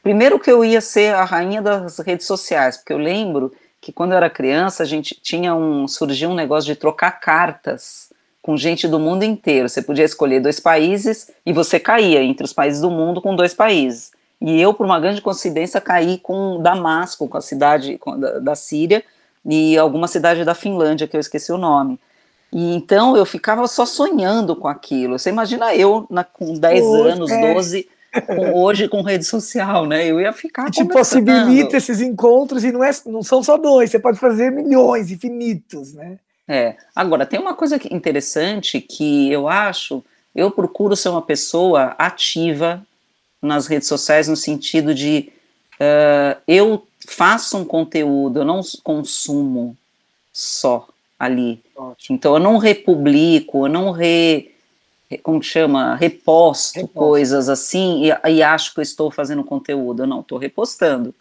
[0.00, 4.12] primeiro que eu ia ser a rainha das redes sociais, porque eu lembro que quando
[4.12, 8.86] eu era criança a gente tinha um surgiu um negócio de trocar cartas com gente
[8.86, 9.68] do mundo inteiro.
[9.68, 13.52] Você podia escolher dois países e você caía entre os países do mundo com dois
[13.52, 14.12] países.
[14.44, 18.54] E eu, por uma grande coincidência, caí com Damasco, com a cidade com, da, da
[18.56, 19.04] Síria,
[19.46, 21.98] e alguma cidade da Finlândia, que eu esqueci o nome.
[22.52, 25.16] E então eu ficava só sonhando com aquilo.
[25.16, 27.54] Você imagina eu na, com 10 anos, é.
[27.54, 27.88] 12,
[28.26, 30.04] com, hoje com rede social, né?
[30.04, 30.68] Eu ia ficar.
[30.70, 35.10] Te possibilita esses encontros e não, é, não são só dois, você pode fazer milhões,
[35.12, 36.18] infinitos, né?
[36.48, 36.74] É.
[36.96, 42.84] Agora, tem uma coisa interessante que eu acho, eu procuro ser uma pessoa ativa
[43.42, 45.32] nas redes sociais no sentido de
[45.74, 49.76] uh, eu faço um conteúdo, eu não consumo
[50.32, 51.60] só ali.
[51.76, 52.16] Ótimo.
[52.16, 54.52] Então eu não republico, eu não re,
[55.22, 56.94] como chama, reposto, reposto.
[56.94, 60.04] coisas assim e, e, acho que eu estou fazendo conteúdo.
[60.04, 61.14] Eu não, estou repostando.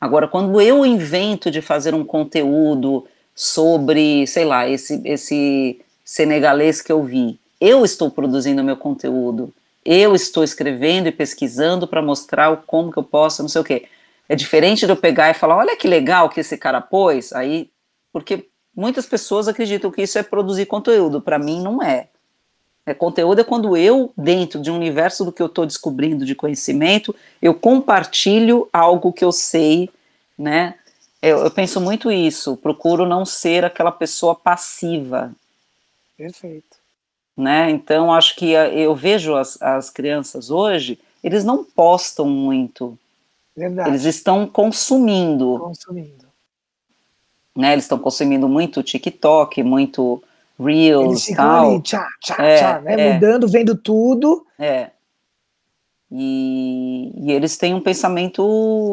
[0.00, 6.90] Agora, quando eu invento de fazer um conteúdo sobre, sei lá, esse, esse senegalês que
[6.90, 9.52] eu vi, eu estou produzindo meu conteúdo,
[9.84, 13.86] eu estou escrevendo e pesquisando para mostrar como que eu posso, não sei o quê.
[14.28, 17.70] É diferente de eu pegar e falar, olha que legal que esse cara pôs, aí,
[18.12, 21.20] porque muitas pessoas acreditam que isso é produzir conteúdo.
[21.20, 22.08] Para mim, não é.
[22.86, 22.94] é.
[22.94, 27.14] Conteúdo é quando eu, dentro de um universo do que eu estou descobrindo de conhecimento,
[27.42, 29.90] eu compartilho algo que eu sei,
[30.38, 30.74] né?
[31.20, 32.56] Eu, eu, penso muito isso.
[32.56, 35.32] Procuro não ser aquela pessoa passiva.
[36.16, 36.79] Perfeito.
[37.36, 37.70] Né?
[37.70, 42.98] Então, acho que eu vejo as, as crianças hoje, eles não postam muito.
[43.56, 43.90] Verdade.
[43.90, 45.58] Eles estão consumindo.
[45.58, 46.30] Consumindo
[47.56, 47.72] né?
[47.72, 50.22] Eles estão consumindo muito TikTok, muito
[50.58, 51.70] Reels, Eles ficam tal.
[51.70, 52.92] ali, tchá, tchá, é, tchá, né?
[52.92, 53.14] É.
[53.14, 54.46] Mudando, vendo tudo.
[54.58, 54.90] É.
[56.12, 58.42] E, e, eles têm um pensamento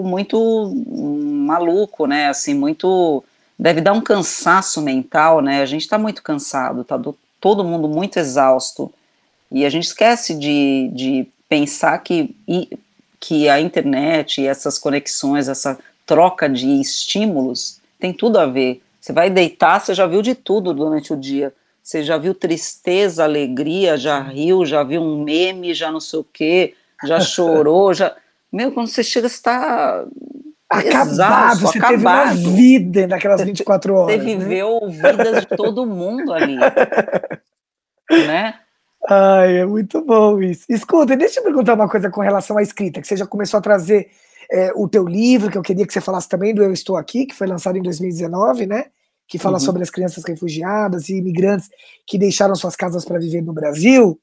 [0.05, 2.27] muito maluco, né?
[2.27, 3.23] Assim, muito.
[3.57, 5.61] Deve dar um cansaço mental, né?
[5.61, 8.93] A gente está muito cansado, tá do, todo mundo muito exausto.
[9.51, 12.35] E a gente esquece de, de pensar que,
[13.19, 18.81] que a internet e essas conexões, essa troca de estímulos, tem tudo a ver.
[18.99, 21.53] Você vai deitar, você já viu de tudo durante o dia.
[21.81, 26.23] Você já viu tristeza, alegria, já riu, já viu um meme, já não sei o
[26.25, 26.73] quê,
[27.05, 28.13] já chorou, já.
[28.51, 30.05] Meu, quando você chega, você está
[30.69, 32.29] acabado, exausto, você acabado.
[32.29, 34.15] teve uma vida naquelas 24 horas.
[34.15, 35.11] Você viveu né?
[35.11, 36.57] vidas de todo mundo ali.
[38.09, 38.55] né?
[39.09, 40.65] Ai, é muito bom isso.
[40.69, 43.61] Escuta, deixa eu perguntar uma coisa com relação à escrita, que você já começou a
[43.61, 44.09] trazer
[44.51, 47.25] é, o teu livro, que eu queria que você falasse também do Eu Estou Aqui,
[47.25, 48.85] que foi lançado em 2019, né?
[49.27, 49.65] Que fala uhum.
[49.65, 51.69] sobre as crianças refugiadas e imigrantes
[52.05, 54.19] que deixaram suas casas para viver no Brasil.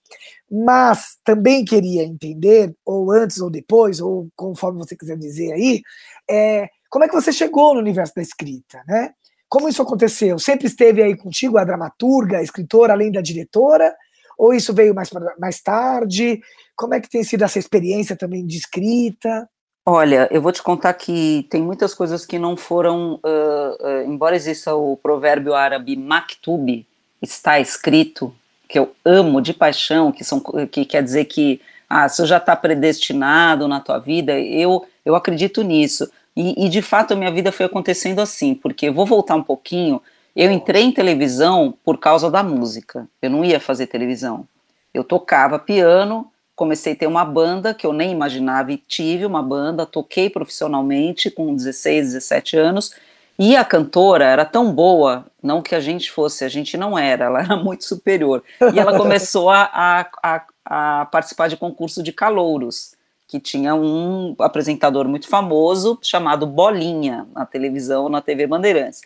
[0.51, 5.83] Mas também queria entender, ou antes ou depois, ou conforme você quiser dizer aí,
[6.29, 9.13] é, como é que você chegou no universo da escrita, né?
[9.49, 10.39] Como isso aconteceu?
[10.39, 13.95] Sempre esteve aí contigo a dramaturga, a escritora, além da diretora?
[14.39, 16.41] Ou isso veio mais, mais tarde?
[16.75, 19.49] Como é que tem sido essa experiência também de escrita?
[19.87, 24.35] Olha, eu vou te contar que tem muitas coisas que não foram, uh, uh, embora
[24.35, 26.87] exista o provérbio árabe maktub,
[27.21, 28.35] está escrito,
[28.67, 32.57] que eu amo de paixão, que, são, que quer dizer que ah, isso já está
[32.57, 36.11] predestinado na tua vida, eu, eu acredito nisso.
[36.35, 40.01] E, e de fato a minha vida foi acontecendo assim, porque vou voltar um pouquinho,
[40.35, 44.49] eu entrei em televisão por causa da música, eu não ia fazer televisão.
[44.95, 49.43] Eu tocava piano, comecei a ter uma banda que eu nem imaginava e tive uma
[49.43, 52.95] banda, toquei profissionalmente com 16, 17 anos,
[53.39, 57.25] e a cantora era tão boa, não que a gente fosse, a gente não era,
[57.25, 58.43] ela era muito superior.
[58.73, 62.95] E ela começou a, a, a, participar de concurso de calouros,
[63.27, 69.03] que tinha um apresentador muito famoso chamado Bolinha, na televisão, na TV Bandeirantes.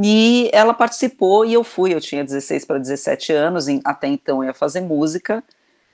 [0.00, 4.54] E ela participou e eu fui, eu tinha 16 para 17 anos, até então ia
[4.54, 5.42] fazer música,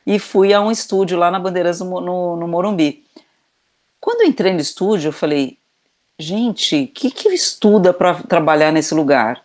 [0.06, 3.04] e fui a um estúdio lá na Bandeiras no, no, no Morumbi.
[4.00, 5.58] Quando entrei no estúdio, eu falei,
[6.18, 9.42] gente, o que, que estuda para trabalhar nesse lugar?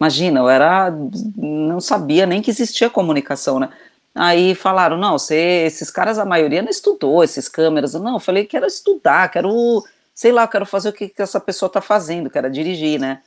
[0.00, 0.90] Imagina, eu era,
[1.36, 3.70] não sabia nem que existia comunicação, né?
[4.14, 7.94] Aí falaram, não, você, esses caras, a maioria não estudou esses câmeras.
[7.94, 11.68] Não, eu falei, quero estudar, quero, sei lá, quero fazer o que, que essa pessoa
[11.68, 13.22] está fazendo, quero dirigir, né?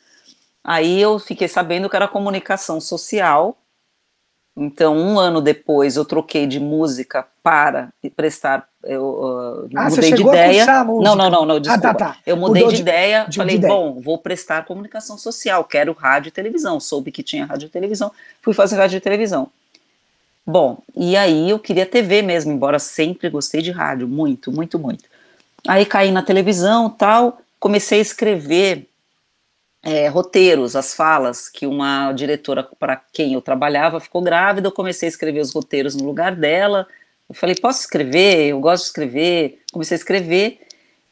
[0.64, 3.58] Aí eu fiquei sabendo que era comunicação social,
[4.60, 8.68] então, um ano depois, eu troquei de música para prestar.
[8.84, 10.66] Eu uh, ah, mudei de ideia.
[10.66, 11.90] não, não, não, não, desculpa.
[11.90, 12.18] Ah, tá, tá.
[12.26, 16.30] Eu mudei de, de, ideia, de, falei, de bom, vou prestar comunicação social, quero rádio
[16.30, 16.80] e televisão.
[16.80, 19.48] Soube que tinha rádio e televisão, fui fazer rádio e televisão.
[20.44, 25.04] Bom, e aí eu queria TV mesmo, embora sempre gostei de rádio, muito, muito, muito.
[25.68, 28.88] Aí caí na televisão tal, comecei a escrever
[29.88, 35.08] é, roteiros, as falas, que uma diretora para quem eu trabalhava ficou grávida, eu comecei
[35.08, 36.86] a escrever os roteiros no lugar dela.
[37.30, 38.48] Eu falei, posso escrever?
[38.48, 39.62] Eu gosto de escrever.
[39.72, 40.60] Comecei a escrever.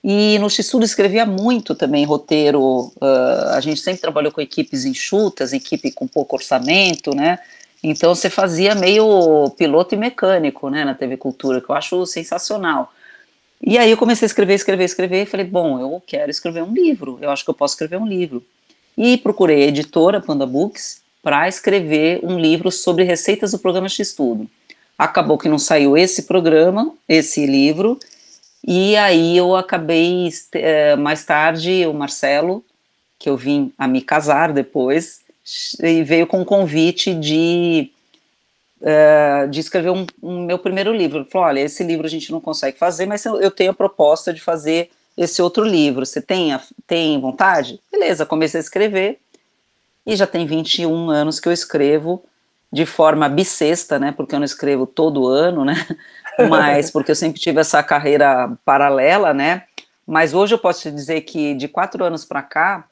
[0.04, 2.92] E no X-Studio escrevia muito também roteiro.
[3.02, 7.40] Uh, a gente sempre trabalhou com equipes enxutas, equipe com pouco orçamento, né?
[7.82, 12.92] Então você fazia meio piloto e mecânico, né, na TV Cultura, que eu acho sensacional.
[13.62, 16.74] E aí eu comecei a escrever, escrever, escrever, e falei, bom, eu quero escrever um
[16.74, 18.44] livro, eu acho que eu posso escrever um livro.
[18.98, 24.14] E procurei a editora Panda Books para escrever um livro sobre receitas do programa X
[24.14, 24.48] Tudo.
[24.98, 28.00] Acabou que não saiu esse programa, esse livro,
[28.66, 32.64] e aí eu acabei, eh, mais tarde, o Marcelo,
[33.20, 35.22] que eu vim a me casar depois,
[35.84, 37.92] e veio com um convite de,
[38.82, 41.20] uh, de escrever um, um, meu primeiro livro.
[41.20, 44.34] Ele falou: olha, esse livro a gente não consegue fazer, mas eu tenho a proposta
[44.34, 46.06] de fazer esse outro livro.
[46.06, 47.80] Você tem, a, tem vontade?
[47.92, 49.20] Beleza, comecei a escrever
[50.06, 52.24] e já tem 21 anos que eu escrevo
[52.72, 54.12] de forma bissexta, né?
[54.12, 55.76] Porque eu não escrevo todo ano, né?
[56.50, 59.64] Mas porque eu sempre tive essa carreira paralela, né?
[60.06, 62.86] Mas hoje eu posso te dizer que de quatro anos para cá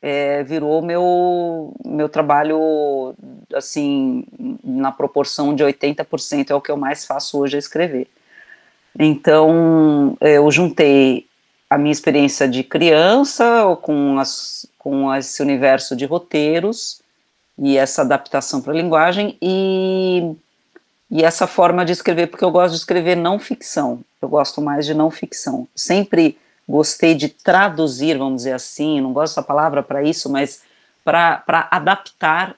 [0.00, 3.14] é, virou meu, meu trabalho,
[3.52, 4.24] assim,
[4.62, 8.08] na proporção de 80% é o que eu mais faço hoje, é escrever.
[8.98, 11.27] Então, eu juntei
[11.70, 17.02] a minha experiência de criança com, as, com esse universo de roteiros
[17.58, 20.34] e essa adaptação para a linguagem e,
[21.10, 24.86] e essa forma de escrever, porque eu gosto de escrever não ficção, eu gosto mais
[24.86, 25.68] de não ficção.
[25.74, 30.62] Sempre gostei de traduzir, vamos dizer assim, não gosto dessa palavra para isso, mas
[31.04, 32.54] para adaptar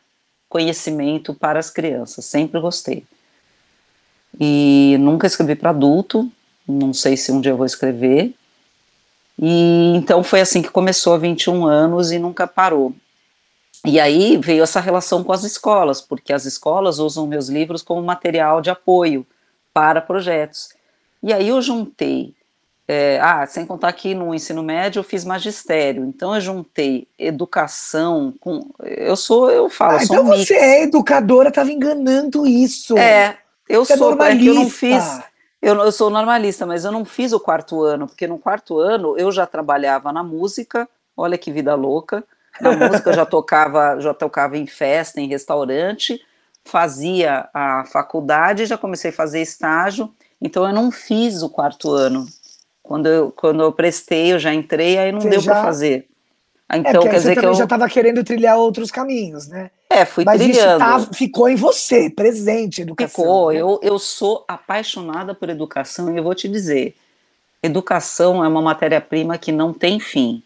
[0.48, 3.04] conhecimento para as crianças, sempre gostei.
[4.38, 6.30] E nunca escrevi para adulto,
[6.66, 8.34] não sei se um dia eu vou escrever.
[9.40, 12.94] E então foi assim que começou há 21 anos e nunca parou.
[13.86, 18.02] E aí veio essa relação com as escolas, porque as escolas usam meus livros como
[18.02, 19.26] material de apoio
[19.72, 20.68] para projetos.
[21.22, 22.34] E aí eu juntei
[22.92, 28.34] é, ah, sem contar que no ensino médio eu fiz magistério, então eu juntei educação
[28.40, 28.68] com.
[28.80, 29.98] Eu sou, eu falo.
[29.98, 30.64] Ah, então um você mix.
[30.64, 32.98] é educadora, estava enganando isso.
[32.98, 34.20] É, eu você é sou.
[34.20, 34.32] É.
[34.32, 35.20] É eu não fiz.
[35.62, 39.16] Eu, eu sou normalista, mas eu não fiz o quarto ano, porque no quarto ano
[39.18, 42.24] eu já trabalhava na música, olha que vida louca.
[42.60, 46.20] Na música eu já tocava, já tocava em festa, em restaurante,
[46.64, 52.26] fazia a faculdade, já comecei a fazer estágio, então eu não fiz o quarto ano.
[52.82, 55.52] Quando eu, quando eu prestei, eu já entrei, aí não Você deu já...
[55.52, 56.09] para fazer.
[56.72, 59.72] Ah, então, é, quer dizer que eu já estava querendo trilhar outros caminhos, né?
[59.90, 60.78] É, fui Mas trilhando.
[60.78, 63.24] Mas tá, ficou em você, presente, educação.
[63.24, 63.52] Ficou.
[63.52, 63.58] Né?
[63.58, 66.94] Eu, eu sou apaixonada por educação e eu vou te dizer,
[67.60, 70.44] educação é uma matéria-prima que não tem fim.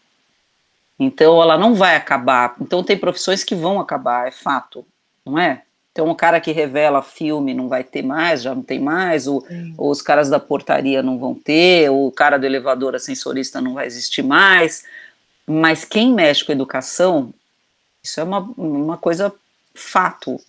[0.99, 2.55] Então, ela não vai acabar.
[2.59, 4.83] Então, tem profissões que vão acabar, é fato,
[5.23, 5.61] não é?
[5.91, 9.45] Então, o cara que revela filme não vai ter mais, já não tem mais, o,
[9.77, 14.23] os caras da portaria não vão ter, o cara do elevador ascensorista não vai existir
[14.23, 14.83] mais.
[15.47, 17.33] Mas quem mexe com educação,
[18.03, 19.33] isso é uma, uma coisa
[19.73, 20.39] fato.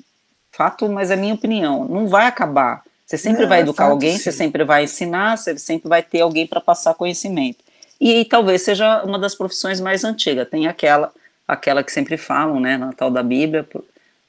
[0.51, 1.87] Fato, mas é minha opinião.
[1.87, 2.83] Não vai acabar.
[3.05, 4.19] Você sempre não, vai educar fato, alguém, sim.
[4.19, 7.59] você sempre vai ensinar, você sempre vai ter alguém para passar conhecimento.
[8.01, 10.49] E, e talvez seja uma das profissões mais antigas.
[10.49, 11.13] Tem aquela,
[11.47, 13.67] aquela que sempre falam, né, na tal da Bíblia,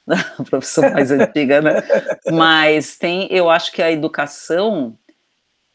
[0.38, 1.82] a profissão mais antiga, né?
[2.30, 4.96] Mas tem, eu acho que a educação,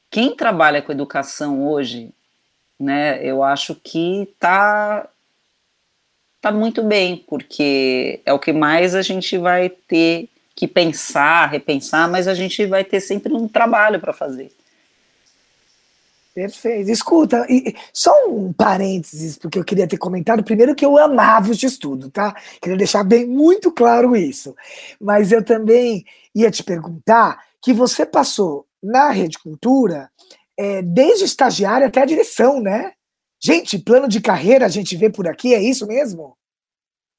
[0.09, 2.09] quem trabalha com educação hoje,
[2.79, 5.07] né, eu acho que tá
[6.41, 12.09] tá muito bem, porque é o que mais a gente vai ter que pensar, repensar,
[12.09, 14.51] mas a gente vai ter sempre um trabalho para fazer.
[16.33, 16.89] Perfeito.
[16.89, 21.53] Escuta, e, só um parênteses, porque eu queria ter comentado primeiro que eu amava o
[21.53, 22.35] estudo, tá?
[22.59, 24.55] Queria deixar bem muito claro isso.
[24.99, 30.09] Mas eu também ia te perguntar que você passou na Rede Cultura
[30.57, 32.93] é, desde estagiária até a direção, né?
[33.41, 36.37] Gente, plano de carreira a gente vê por aqui, é isso mesmo?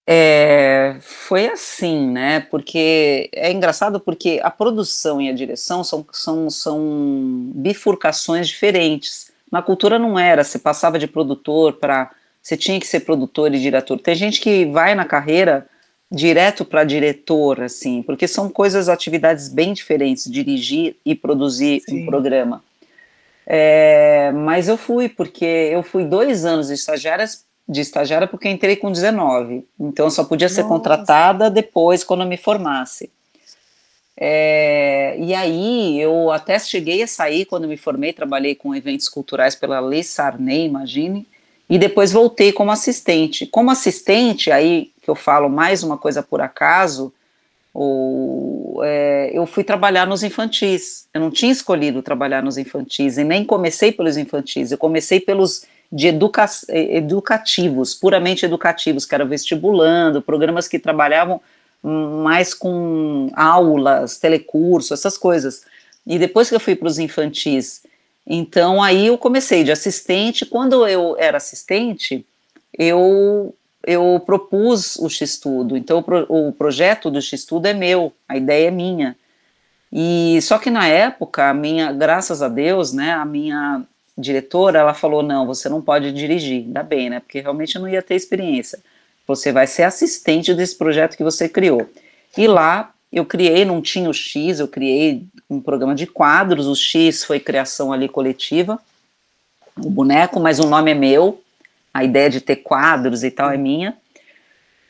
[0.07, 2.41] É, foi assim, né?
[2.41, 9.33] Porque é engraçado porque a produção e a direção são, são, são bifurcações diferentes.
[9.51, 12.11] Na cultura não era, você passava de produtor para.
[12.43, 13.99] Você tinha que ser produtor e diretor.
[13.99, 15.67] Tem gente que vai na carreira
[16.13, 22.03] direto para diretor, assim, porque são coisas, atividades bem diferentes, dirigir e produzir Sim.
[22.03, 22.63] um programa.
[23.47, 28.77] É, mas eu fui, porque eu fui dois anos de estagiárias de estagiária porque entrei
[28.77, 29.67] com 19.
[29.81, 30.75] Então eu só podia ser Nossa.
[30.75, 33.11] contratada depois, quando eu me formasse.
[34.17, 39.57] É, e aí eu até cheguei a sair quando me formei, trabalhei com eventos culturais
[39.57, 41.27] pela Lei Sarney, imagine,
[41.69, 43.47] e depois voltei como assistente.
[43.47, 47.13] Como assistente, aí que eu falo mais uma coisa por acaso,
[47.75, 51.09] ou, é, eu fui trabalhar nos infantis.
[51.13, 54.71] Eu não tinha escolhido trabalhar nos infantis e nem comecei pelos infantis.
[54.71, 61.41] Eu comecei pelos de educa educativos, puramente educativos, que era vestibulando, programas que trabalhavam
[61.83, 65.63] mais com aulas, telecurso, essas coisas.
[66.07, 67.83] E depois que eu fui para os infantis,
[68.27, 70.47] então aí eu comecei de assistente.
[70.47, 72.25] Quando eu era assistente,
[72.77, 73.55] eu
[73.87, 75.77] eu propus o X-Tudo.
[75.77, 79.17] Então, o, pro, o projeto do X-Tudo é meu, a ideia é minha.
[79.93, 83.83] E só que na época, a minha, graças a Deus, né, a minha
[84.19, 86.65] diretora, ela falou: "Não, você não pode dirigir".
[86.65, 87.21] Ainda bem, né?
[87.21, 88.81] Porque realmente eu não ia ter experiência.
[89.27, 91.89] Você vai ser assistente desse projeto que você criou.
[92.37, 96.67] E lá eu criei, não tinha o X, eu criei um programa de quadros.
[96.67, 98.81] O X foi criação ali coletiva,
[99.77, 101.41] o boneco, mas o nome é meu,
[101.95, 103.97] a ideia de ter quadros e tal é minha.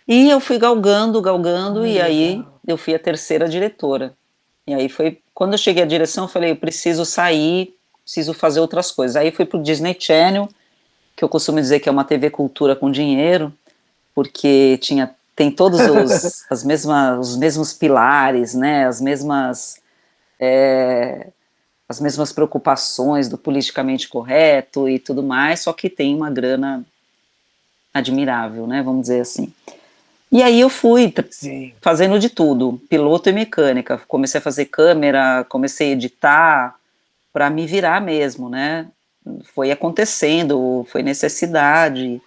[0.09, 4.15] E eu fui galgando, galgando, ah, e aí eu fui a terceira diretora.
[4.67, 8.61] E aí foi, quando eu cheguei à direção, eu falei, eu preciso sair, preciso fazer
[8.61, 9.17] outras coisas.
[9.17, 10.49] Aí fui pro Disney Channel,
[11.15, 13.53] que eu costumo dizer que é uma TV cultura com dinheiro,
[14.15, 19.83] porque tinha tem todos os, as mesmas, os mesmos pilares, né, as mesmas
[20.39, 21.29] é,
[21.89, 26.85] as mesmas preocupações do politicamente correto e tudo mais, só que tem uma grana
[27.95, 28.83] admirável, né?
[28.83, 29.53] Vamos dizer assim.
[30.31, 31.73] E aí eu fui Sim.
[31.81, 34.01] fazendo de tudo, piloto e mecânica.
[34.09, 36.75] Comecei a fazer câmera, comecei a editar
[37.33, 38.89] para me virar mesmo, né?
[39.55, 42.21] Foi acontecendo, foi necessidade.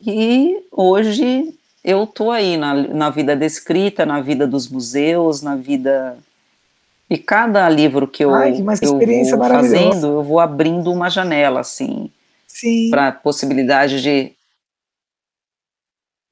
[0.00, 1.52] E hoje
[1.82, 6.16] eu tô aí na, na vida da escrita, na vida dos museus, na vida
[7.08, 11.60] e cada livro que eu, Ai, que eu vou fazendo, eu vou abrindo uma janela,
[11.60, 12.10] assim,
[12.90, 14.34] para possibilidade de.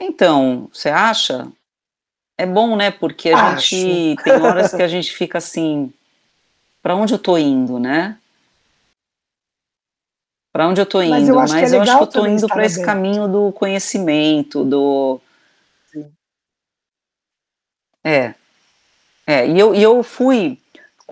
[0.00, 1.50] Então, você acha?
[2.36, 2.90] É bom, né?
[2.90, 3.76] Porque a Acho.
[3.76, 5.92] gente tem horas que a gente fica assim,
[6.82, 8.18] para onde eu tô indo, né?
[10.52, 11.10] Para onde eu tô indo?
[11.10, 13.26] Mas eu acho, Mas que, é eu acho que eu tô indo para esse caminho
[13.26, 15.20] do conhecimento, do
[15.90, 16.12] Sim.
[18.04, 18.34] É.
[19.26, 20.58] É, e eu, e eu fui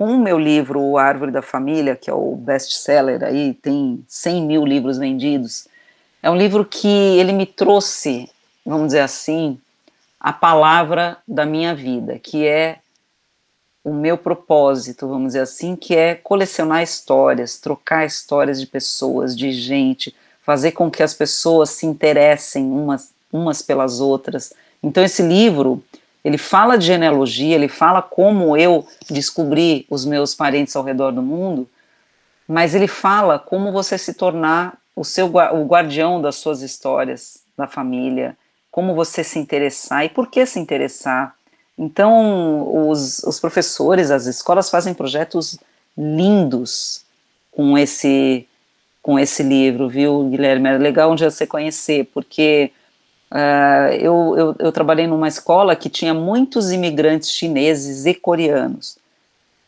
[0.01, 4.47] com o meu livro, O Árvore da Família, que é o best-seller aí, tem 100
[4.47, 5.69] mil livros vendidos,
[6.23, 8.27] é um livro que ele me trouxe,
[8.65, 9.59] vamos dizer assim,
[10.19, 12.79] a palavra da minha vida, que é
[13.85, 19.53] o meu propósito, vamos dizer assim, que é colecionar histórias, trocar histórias de pessoas, de
[19.53, 24.55] gente, fazer com que as pessoas se interessem umas, umas pelas outras.
[24.83, 25.85] Então, esse livro,
[26.25, 31.23] ele fala de genealogia, ele fala como eu descobri os meus parentes ao redor do
[31.23, 31.69] mundo,
[32.47, 37.67] mas ele fala como você se tornar o seu o guardião das suas histórias da
[37.67, 38.37] família,
[38.71, 41.35] como você se interessar e por que se interessar.
[41.79, 45.59] Então, os, os professores, as escolas fazem projetos
[45.97, 47.05] lindos
[47.51, 48.47] com esse
[49.03, 50.69] com esse livro, viu, Guilherme?
[50.69, 52.71] É legal dia você conhecer, porque
[53.31, 58.99] Uh, eu, eu, eu, trabalhei numa escola que tinha muitos imigrantes chineses e coreanos.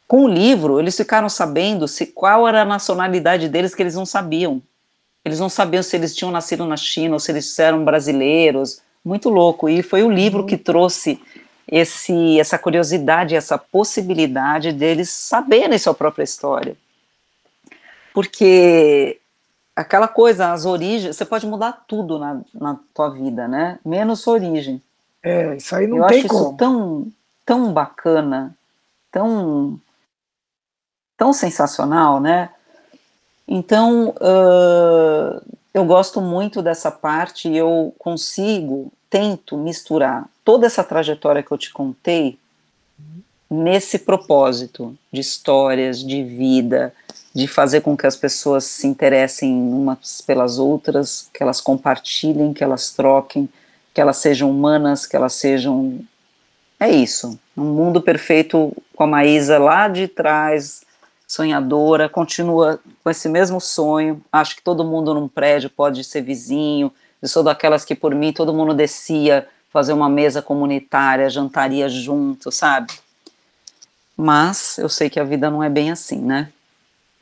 [0.08, 4.04] Com o livro, eles ficaram sabendo se qual era a nacionalidade deles que eles não
[4.04, 4.60] sabiam.
[5.24, 8.82] Eles não sabiam se eles tinham nascido na China ou se eles eram brasileiros.
[9.04, 9.68] Muito louco.
[9.68, 11.20] E foi o livro que trouxe
[11.66, 16.76] esse, essa curiosidade, essa possibilidade deles saberem sua própria história.
[18.12, 19.18] Porque
[19.74, 23.78] aquela coisa, as origens, você pode mudar tudo na, na tua vida, né?
[23.84, 24.82] Menos origem.
[25.22, 26.42] É, isso aí não Eu tem acho como.
[26.42, 27.12] isso tão,
[27.44, 28.56] tão bacana,
[29.10, 29.80] tão,
[31.16, 32.50] tão sensacional, né?
[33.46, 35.42] Então, uh,
[35.74, 41.58] eu gosto muito dessa parte e eu consigo, tento misturar toda essa trajetória que eu
[41.58, 42.38] te contei
[43.50, 46.94] nesse propósito de histórias, de vida,
[47.34, 52.62] de fazer com que as pessoas se interessem umas pelas outras, que elas compartilhem, que
[52.62, 53.48] elas troquem,
[53.94, 56.00] que elas sejam humanas, que elas sejam.
[56.78, 57.38] É isso.
[57.56, 60.82] Um mundo perfeito com a Maísa lá de trás,
[61.26, 64.22] sonhadora, continua com esse mesmo sonho.
[64.30, 66.92] Acho que todo mundo num prédio pode ser vizinho.
[67.20, 72.52] Eu sou daquelas que, por mim, todo mundo descia fazer uma mesa comunitária, jantaria junto,
[72.52, 72.92] sabe?
[74.14, 76.52] Mas eu sei que a vida não é bem assim, né?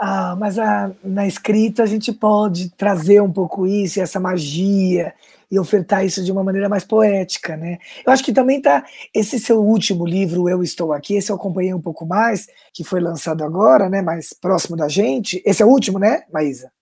[0.02, 5.12] Ah, mas a, na escrita a gente pode trazer um pouco isso, essa magia,
[5.50, 7.78] e ofertar isso de uma maneira mais poética, né?
[8.06, 11.74] Eu acho que também tá esse seu último livro, Eu Estou Aqui, esse eu acompanhei
[11.74, 14.00] um pouco mais, que foi lançado agora, né?
[14.00, 15.42] Mais próximo da gente.
[15.44, 16.72] Esse é o último, né, Maísa?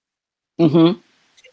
[0.58, 0.96] Uhum.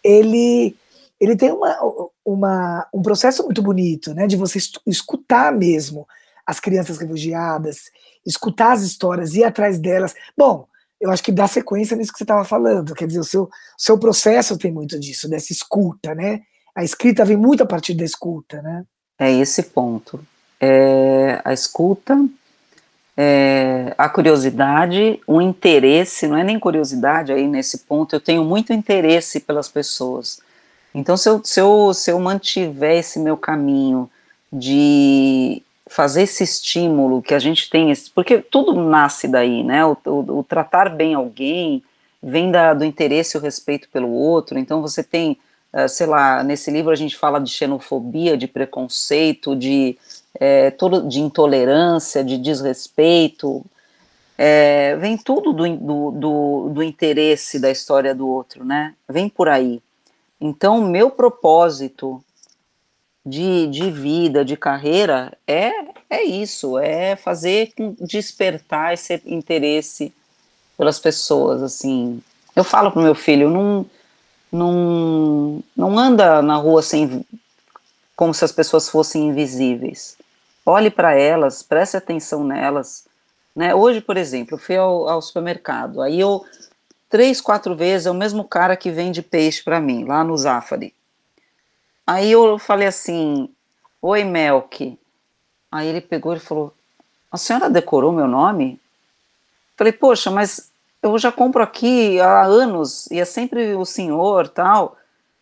[0.03, 0.75] Ele
[1.19, 1.75] ele tem uma,
[2.23, 4.27] uma, um processo muito bonito, né?
[4.27, 6.05] De você escutar mesmo
[6.45, 7.89] as crianças refugiadas,
[8.23, 10.13] escutar as histórias, ir atrás delas.
[10.37, 10.67] Bom,
[11.05, 12.95] eu acho que dá sequência nisso que você estava falando.
[12.95, 16.41] Quer dizer, o seu, seu processo tem muito disso, dessa escuta, né?
[16.75, 18.83] A escrita vem muito a partir da escuta, né?
[19.19, 20.19] É esse ponto.
[20.59, 22.25] É, a escuta,
[23.15, 28.73] é, a curiosidade, o interesse, não é nem curiosidade aí nesse ponto, eu tenho muito
[28.73, 30.39] interesse pelas pessoas.
[30.93, 34.09] Então, se eu, se eu, se eu mantiver esse meu caminho
[34.51, 35.61] de
[35.95, 39.85] fazer esse estímulo que a gente tem, porque tudo nasce daí, né?
[39.85, 41.81] O, o, o tratar bem alguém
[42.21, 44.59] vem da, do interesse e o respeito pelo outro.
[44.59, 45.37] Então, você tem
[45.75, 49.97] eh, sei lá, nesse livro a gente fala de xenofobia, de preconceito, de,
[50.39, 53.61] é, todo, de intolerância, de desrespeito,
[54.37, 58.93] é, vem tudo do, do, do, do, interesse da história do outro, né?
[59.07, 59.81] Vem por aí.
[60.39, 62.23] Então, meu propósito
[63.25, 65.71] de, de vida, de carreira, é,
[66.09, 70.13] é isso, é fazer despertar esse interesse
[70.77, 72.21] pelas pessoas, assim.
[72.55, 73.85] Eu falo pro meu filho, não
[74.55, 77.25] não, não anda na rua sem,
[78.15, 80.17] como se as pessoas fossem invisíveis.
[80.65, 83.05] Olhe para elas, preste atenção nelas.
[83.55, 83.75] Né?
[83.75, 86.43] Hoje, por exemplo, eu fui ao, ao supermercado, aí eu,
[87.09, 90.93] três, quatro vezes, é o mesmo cara que vende peixe para mim, lá no Zafari.
[92.05, 93.49] Aí eu falei assim,
[94.01, 94.97] oi Melk.
[95.71, 96.73] Aí ele pegou e falou,
[97.31, 98.79] a senhora decorou meu nome?
[99.75, 104.95] Falei, poxa, mas eu já compro aqui há anos e é sempre o senhor tal.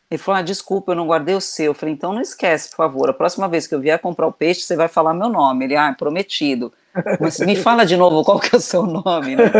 [0.10, 1.68] Ele falou, ah, desculpa, eu não guardei o seu.
[1.68, 4.32] Eu falei, então não esquece, por favor, a próxima vez que eu vier comprar o
[4.32, 5.66] peixe, você vai falar meu nome.
[5.66, 6.72] Ele, ah, prometido.
[7.20, 9.52] Mas me fala de novo qual que é o seu nome, né?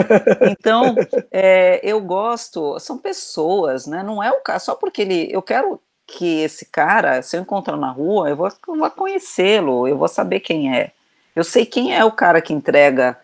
[0.52, 0.96] Então,
[1.32, 4.04] é, eu gosto, são pessoas, né?
[4.04, 7.78] Não é o cara, só porque ele, eu quero que esse cara, se eu encontrar
[7.78, 10.92] na rua, eu vou, eu vou conhecê-lo, eu vou saber quem é.
[11.36, 13.18] Eu sei quem é o cara que entrega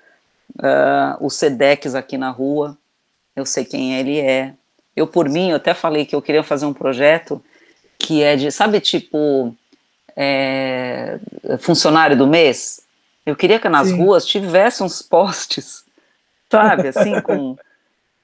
[0.58, 2.78] uh, o Sedex aqui na rua,
[3.36, 4.54] eu sei quem ele é.
[4.96, 7.44] Eu, por mim, eu até falei que eu queria fazer um projeto
[7.98, 9.56] que é de, sabe, tipo,
[10.16, 11.20] é,
[11.60, 12.82] funcionário do mês?
[13.26, 13.98] Eu queria que nas Sim.
[13.98, 15.84] ruas tivesse uns postes,
[16.50, 17.58] sabe, assim, com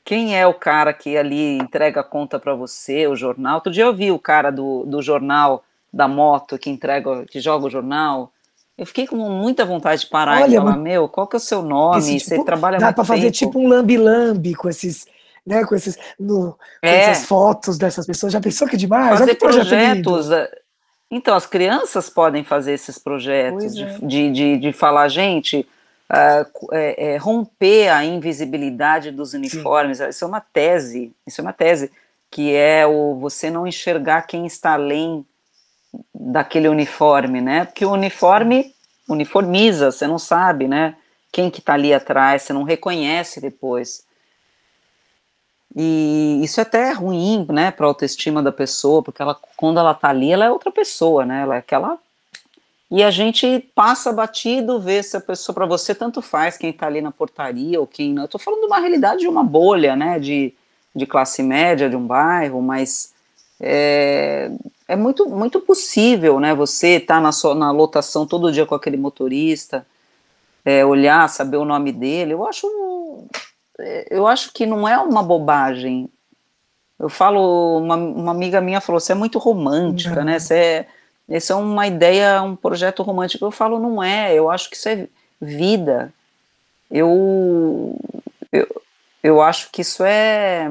[0.06, 3.56] quem é o cara que ali entrega a conta para você, o jornal.
[3.56, 7.66] Outro dia eu vi o cara do, do jornal da moto que entrega, que joga
[7.66, 8.32] o jornal.
[8.78, 11.41] Eu fiquei com muita vontade de parar Olha, e falar, meu, qual que é o
[11.41, 12.20] seu nome?
[12.20, 15.08] Tipo, Você trabalha Dá para fazer tipo um lambi-lambi com esses,
[15.43, 16.97] né, com esses, no, com é.
[16.97, 18.32] essas fotos dessas pessoas.
[18.32, 19.18] Já pensou que é demais?
[19.18, 20.30] Fazer projetos.
[20.30, 20.51] É,
[21.10, 23.97] então, as crianças podem fazer esses projetos de, é.
[24.03, 25.68] de, de, de, falar, gente,
[26.12, 29.97] uh, é, romper a invisibilidade dos uniformes.
[29.97, 30.10] Sim.
[30.10, 31.91] Isso é uma tese, isso é uma tese,
[32.30, 35.26] que é o você não enxergar quem está além
[36.14, 37.66] daquele uniforme, né?
[37.66, 38.74] Porque o uniforme
[39.08, 40.95] uniformiza, você não sabe, né?
[41.32, 44.03] Quem que tá ali atrás, você não reconhece depois.
[45.76, 49.93] E isso é até ruim, né, para a autoestima da pessoa, porque ela, quando ela
[49.93, 51.41] tá ali, ela é outra pessoa, né?
[51.41, 51.99] Ela é aquela
[52.90, 56.86] e a gente passa batido, vê se a pessoa para você tanto faz quem está
[56.86, 58.24] ali na portaria ou quem não.
[58.24, 60.54] Eu tô falando de uma realidade de uma bolha, né, de,
[60.96, 63.14] de classe média de um bairro, mas
[63.60, 64.52] é,
[64.88, 66.54] é muito, muito possível, né?
[66.54, 69.86] Você estar tá na, sua, na lotação todo dia com aquele motorista,
[70.64, 72.34] é, olhar, saber o nome dele.
[72.34, 72.68] Eu acho,
[74.10, 76.10] eu acho que não é uma bobagem.
[77.00, 80.26] Eu falo, uma, uma amiga minha falou, você é muito romântica, uhum.
[80.26, 80.40] né?
[80.40, 80.88] Você é,
[81.28, 83.45] isso é uma ideia, um projeto romântico.
[83.45, 84.34] Eu falo, não é.
[84.34, 85.07] Eu acho que isso é
[85.41, 86.13] vida.
[86.89, 87.97] Eu,
[88.51, 88.82] eu,
[89.23, 90.69] eu acho que isso é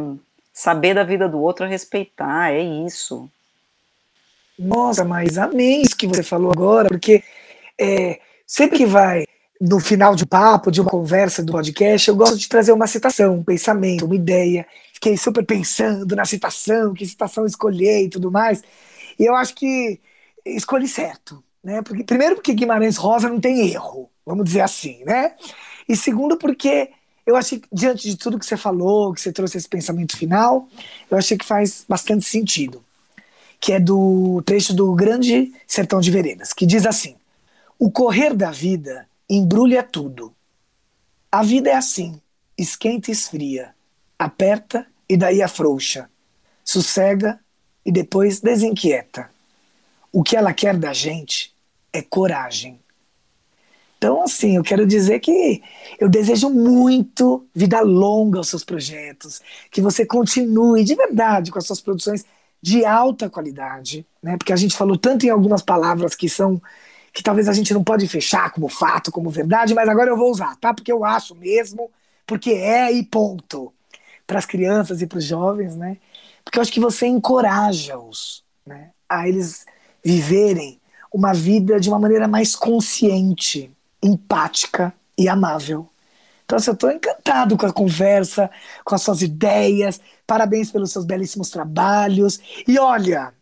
[0.53, 3.29] saber da vida do outro, respeitar, é isso.
[4.57, 7.25] Nossa, mas amei isso que você falou agora, porque
[7.79, 9.27] é, sempre que vai
[9.61, 13.35] no final de papo, de uma conversa do podcast, eu gosto de trazer uma citação,
[13.35, 14.67] um pensamento, uma ideia.
[14.93, 18.63] Fiquei super pensando na citação, que citação escolher e tudo mais.
[19.19, 19.99] E eu acho que
[20.45, 21.83] escolhi certo, né?
[21.83, 25.35] Porque, primeiro, porque Guimarães Rosa não tem erro, vamos dizer assim, né?
[25.89, 26.91] E segundo, porque
[27.27, 30.69] eu achei que, diante de tudo que você falou, que você trouxe esse pensamento final,
[31.11, 32.85] eu achei que faz bastante sentido
[33.65, 37.17] que é do trecho do Grande Sertão de Veredas, que diz assim:
[37.79, 40.35] O correr da vida embrulha tudo.
[41.33, 42.21] A vida é assim,
[42.59, 43.75] esquenta e esfria,
[44.19, 46.11] aperta e daí afrouxa,
[46.63, 47.41] sossega
[47.87, 49.31] e depois desinquieta.
[50.15, 51.53] O que ela quer da gente
[51.93, 52.79] é coragem.
[53.99, 55.61] Então, assim, eu quero dizer que
[55.99, 59.43] eu desejo muito vida longa aos seus projetos,
[59.73, 62.25] que você continue de verdade com as suas produções
[62.63, 64.37] de alta qualidade, né?
[64.37, 66.63] Porque a gente falou tanto em algumas palavras que são
[67.13, 70.31] que talvez a gente não pode fechar como fato, como verdade, mas agora eu vou
[70.31, 70.73] usar, tá?
[70.73, 71.91] Porque eu acho mesmo,
[72.25, 73.73] porque é e ponto.
[74.29, 75.97] Para as crianças e para os jovens, né?
[76.45, 78.91] Porque eu acho que você encoraja-os, né?
[79.09, 79.67] A eles
[80.05, 80.81] viverem
[81.13, 83.71] uma vida de uma maneira mais consciente,
[84.03, 85.89] empática e amável.
[86.45, 88.51] Então, assim, eu estou encantado com a conversa,
[88.85, 90.01] com as suas ideias.
[90.27, 92.41] Parabéns pelos seus belíssimos trabalhos.
[92.69, 93.33] E olha,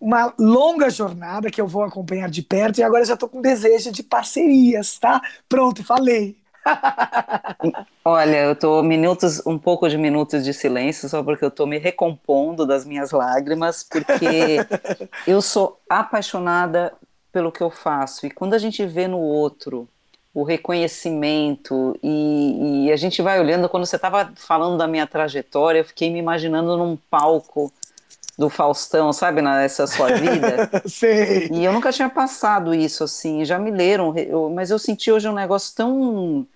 [0.00, 3.90] uma longa jornada que eu vou acompanhar de perto e agora já estou com desejo
[3.92, 5.20] de parcerias, tá?
[5.48, 6.36] Pronto, falei.
[8.04, 11.78] Olha, eu estou minutos, um pouco de minutos de silêncio, só porque eu estou me
[11.78, 14.58] recompondo das minhas lágrimas, porque
[15.26, 16.92] eu sou apaixonada
[17.32, 18.26] pelo que eu faço.
[18.26, 19.88] E quando a gente vê no outro
[20.32, 25.80] o reconhecimento e, e a gente vai olhando, quando você estava falando da minha trajetória,
[25.80, 27.72] eu fiquei me imaginando num palco
[28.38, 30.70] do Faustão, sabe, nessa sua vida.
[30.86, 31.48] Sei.
[31.52, 35.28] E eu nunca tinha passado isso assim, já me leram, eu, mas eu senti hoje
[35.28, 36.46] um negócio tão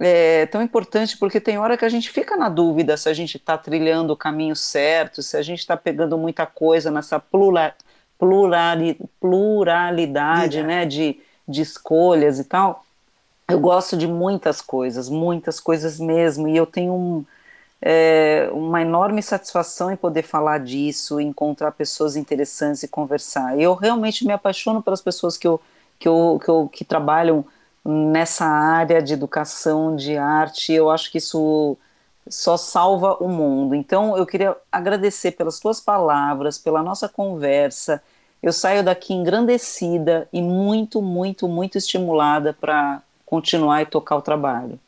[0.00, 3.36] é, tão importante porque tem hora que a gente fica na dúvida se a gente
[3.36, 7.72] está trilhando o caminho certo, se a gente está pegando muita coisa nessa plural,
[8.18, 12.84] plurali, pluralidade, né, de, de escolhas e tal.
[13.48, 17.24] Eu gosto de muitas coisas, muitas coisas mesmo, e eu tenho um,
[17.82, 23.58] é, uma enorme satisfação em poder falar disso, encontrar pessoas interessantes e conversar.
[23.58, 25.60] Eu realmente me apaixono pelas pessoas que, eu,
[25.98, 27.44] que, eu, que, eu, que trabalham
[27.84, 30.72] nessa área de educação, de arte.
[30.72, 31.76] Eu acho que isso
[32.28, 33.74] só salva o mundo.
[33.74, 38.02] Então, eu queria agradecer pelas tuas palavras, pela nossa conversa.
[38.42, 44.78] Eu saio daqui engrandecida e muito, muito, muito estimulada para continuar e tocar o trabalho.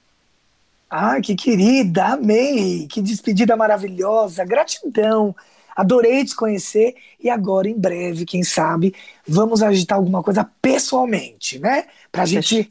[0.88, 5.34] Ah, que querida, amei, que despedida maravilhosa, gratidão,
[5.74, 8.94] adorei te conhecer e agora em breve, quem sabe,
[9.26, 11.86] vamos agitar alguma coisa pessoalmente, né?
[12.10, 12.70] Pra gente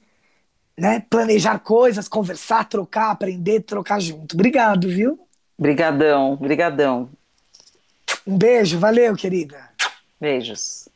[0.81, 4.33] né, planejar coisas, conversar, trocar, aprender, trocar junto.
[4.33, 5.19] Obrigado, viu?
[5.55, 7.07] Brigadão, brigadão.
[8.25, 9.69] Um beijo, valeu, querida.
[10.19, 10.89] Beijos.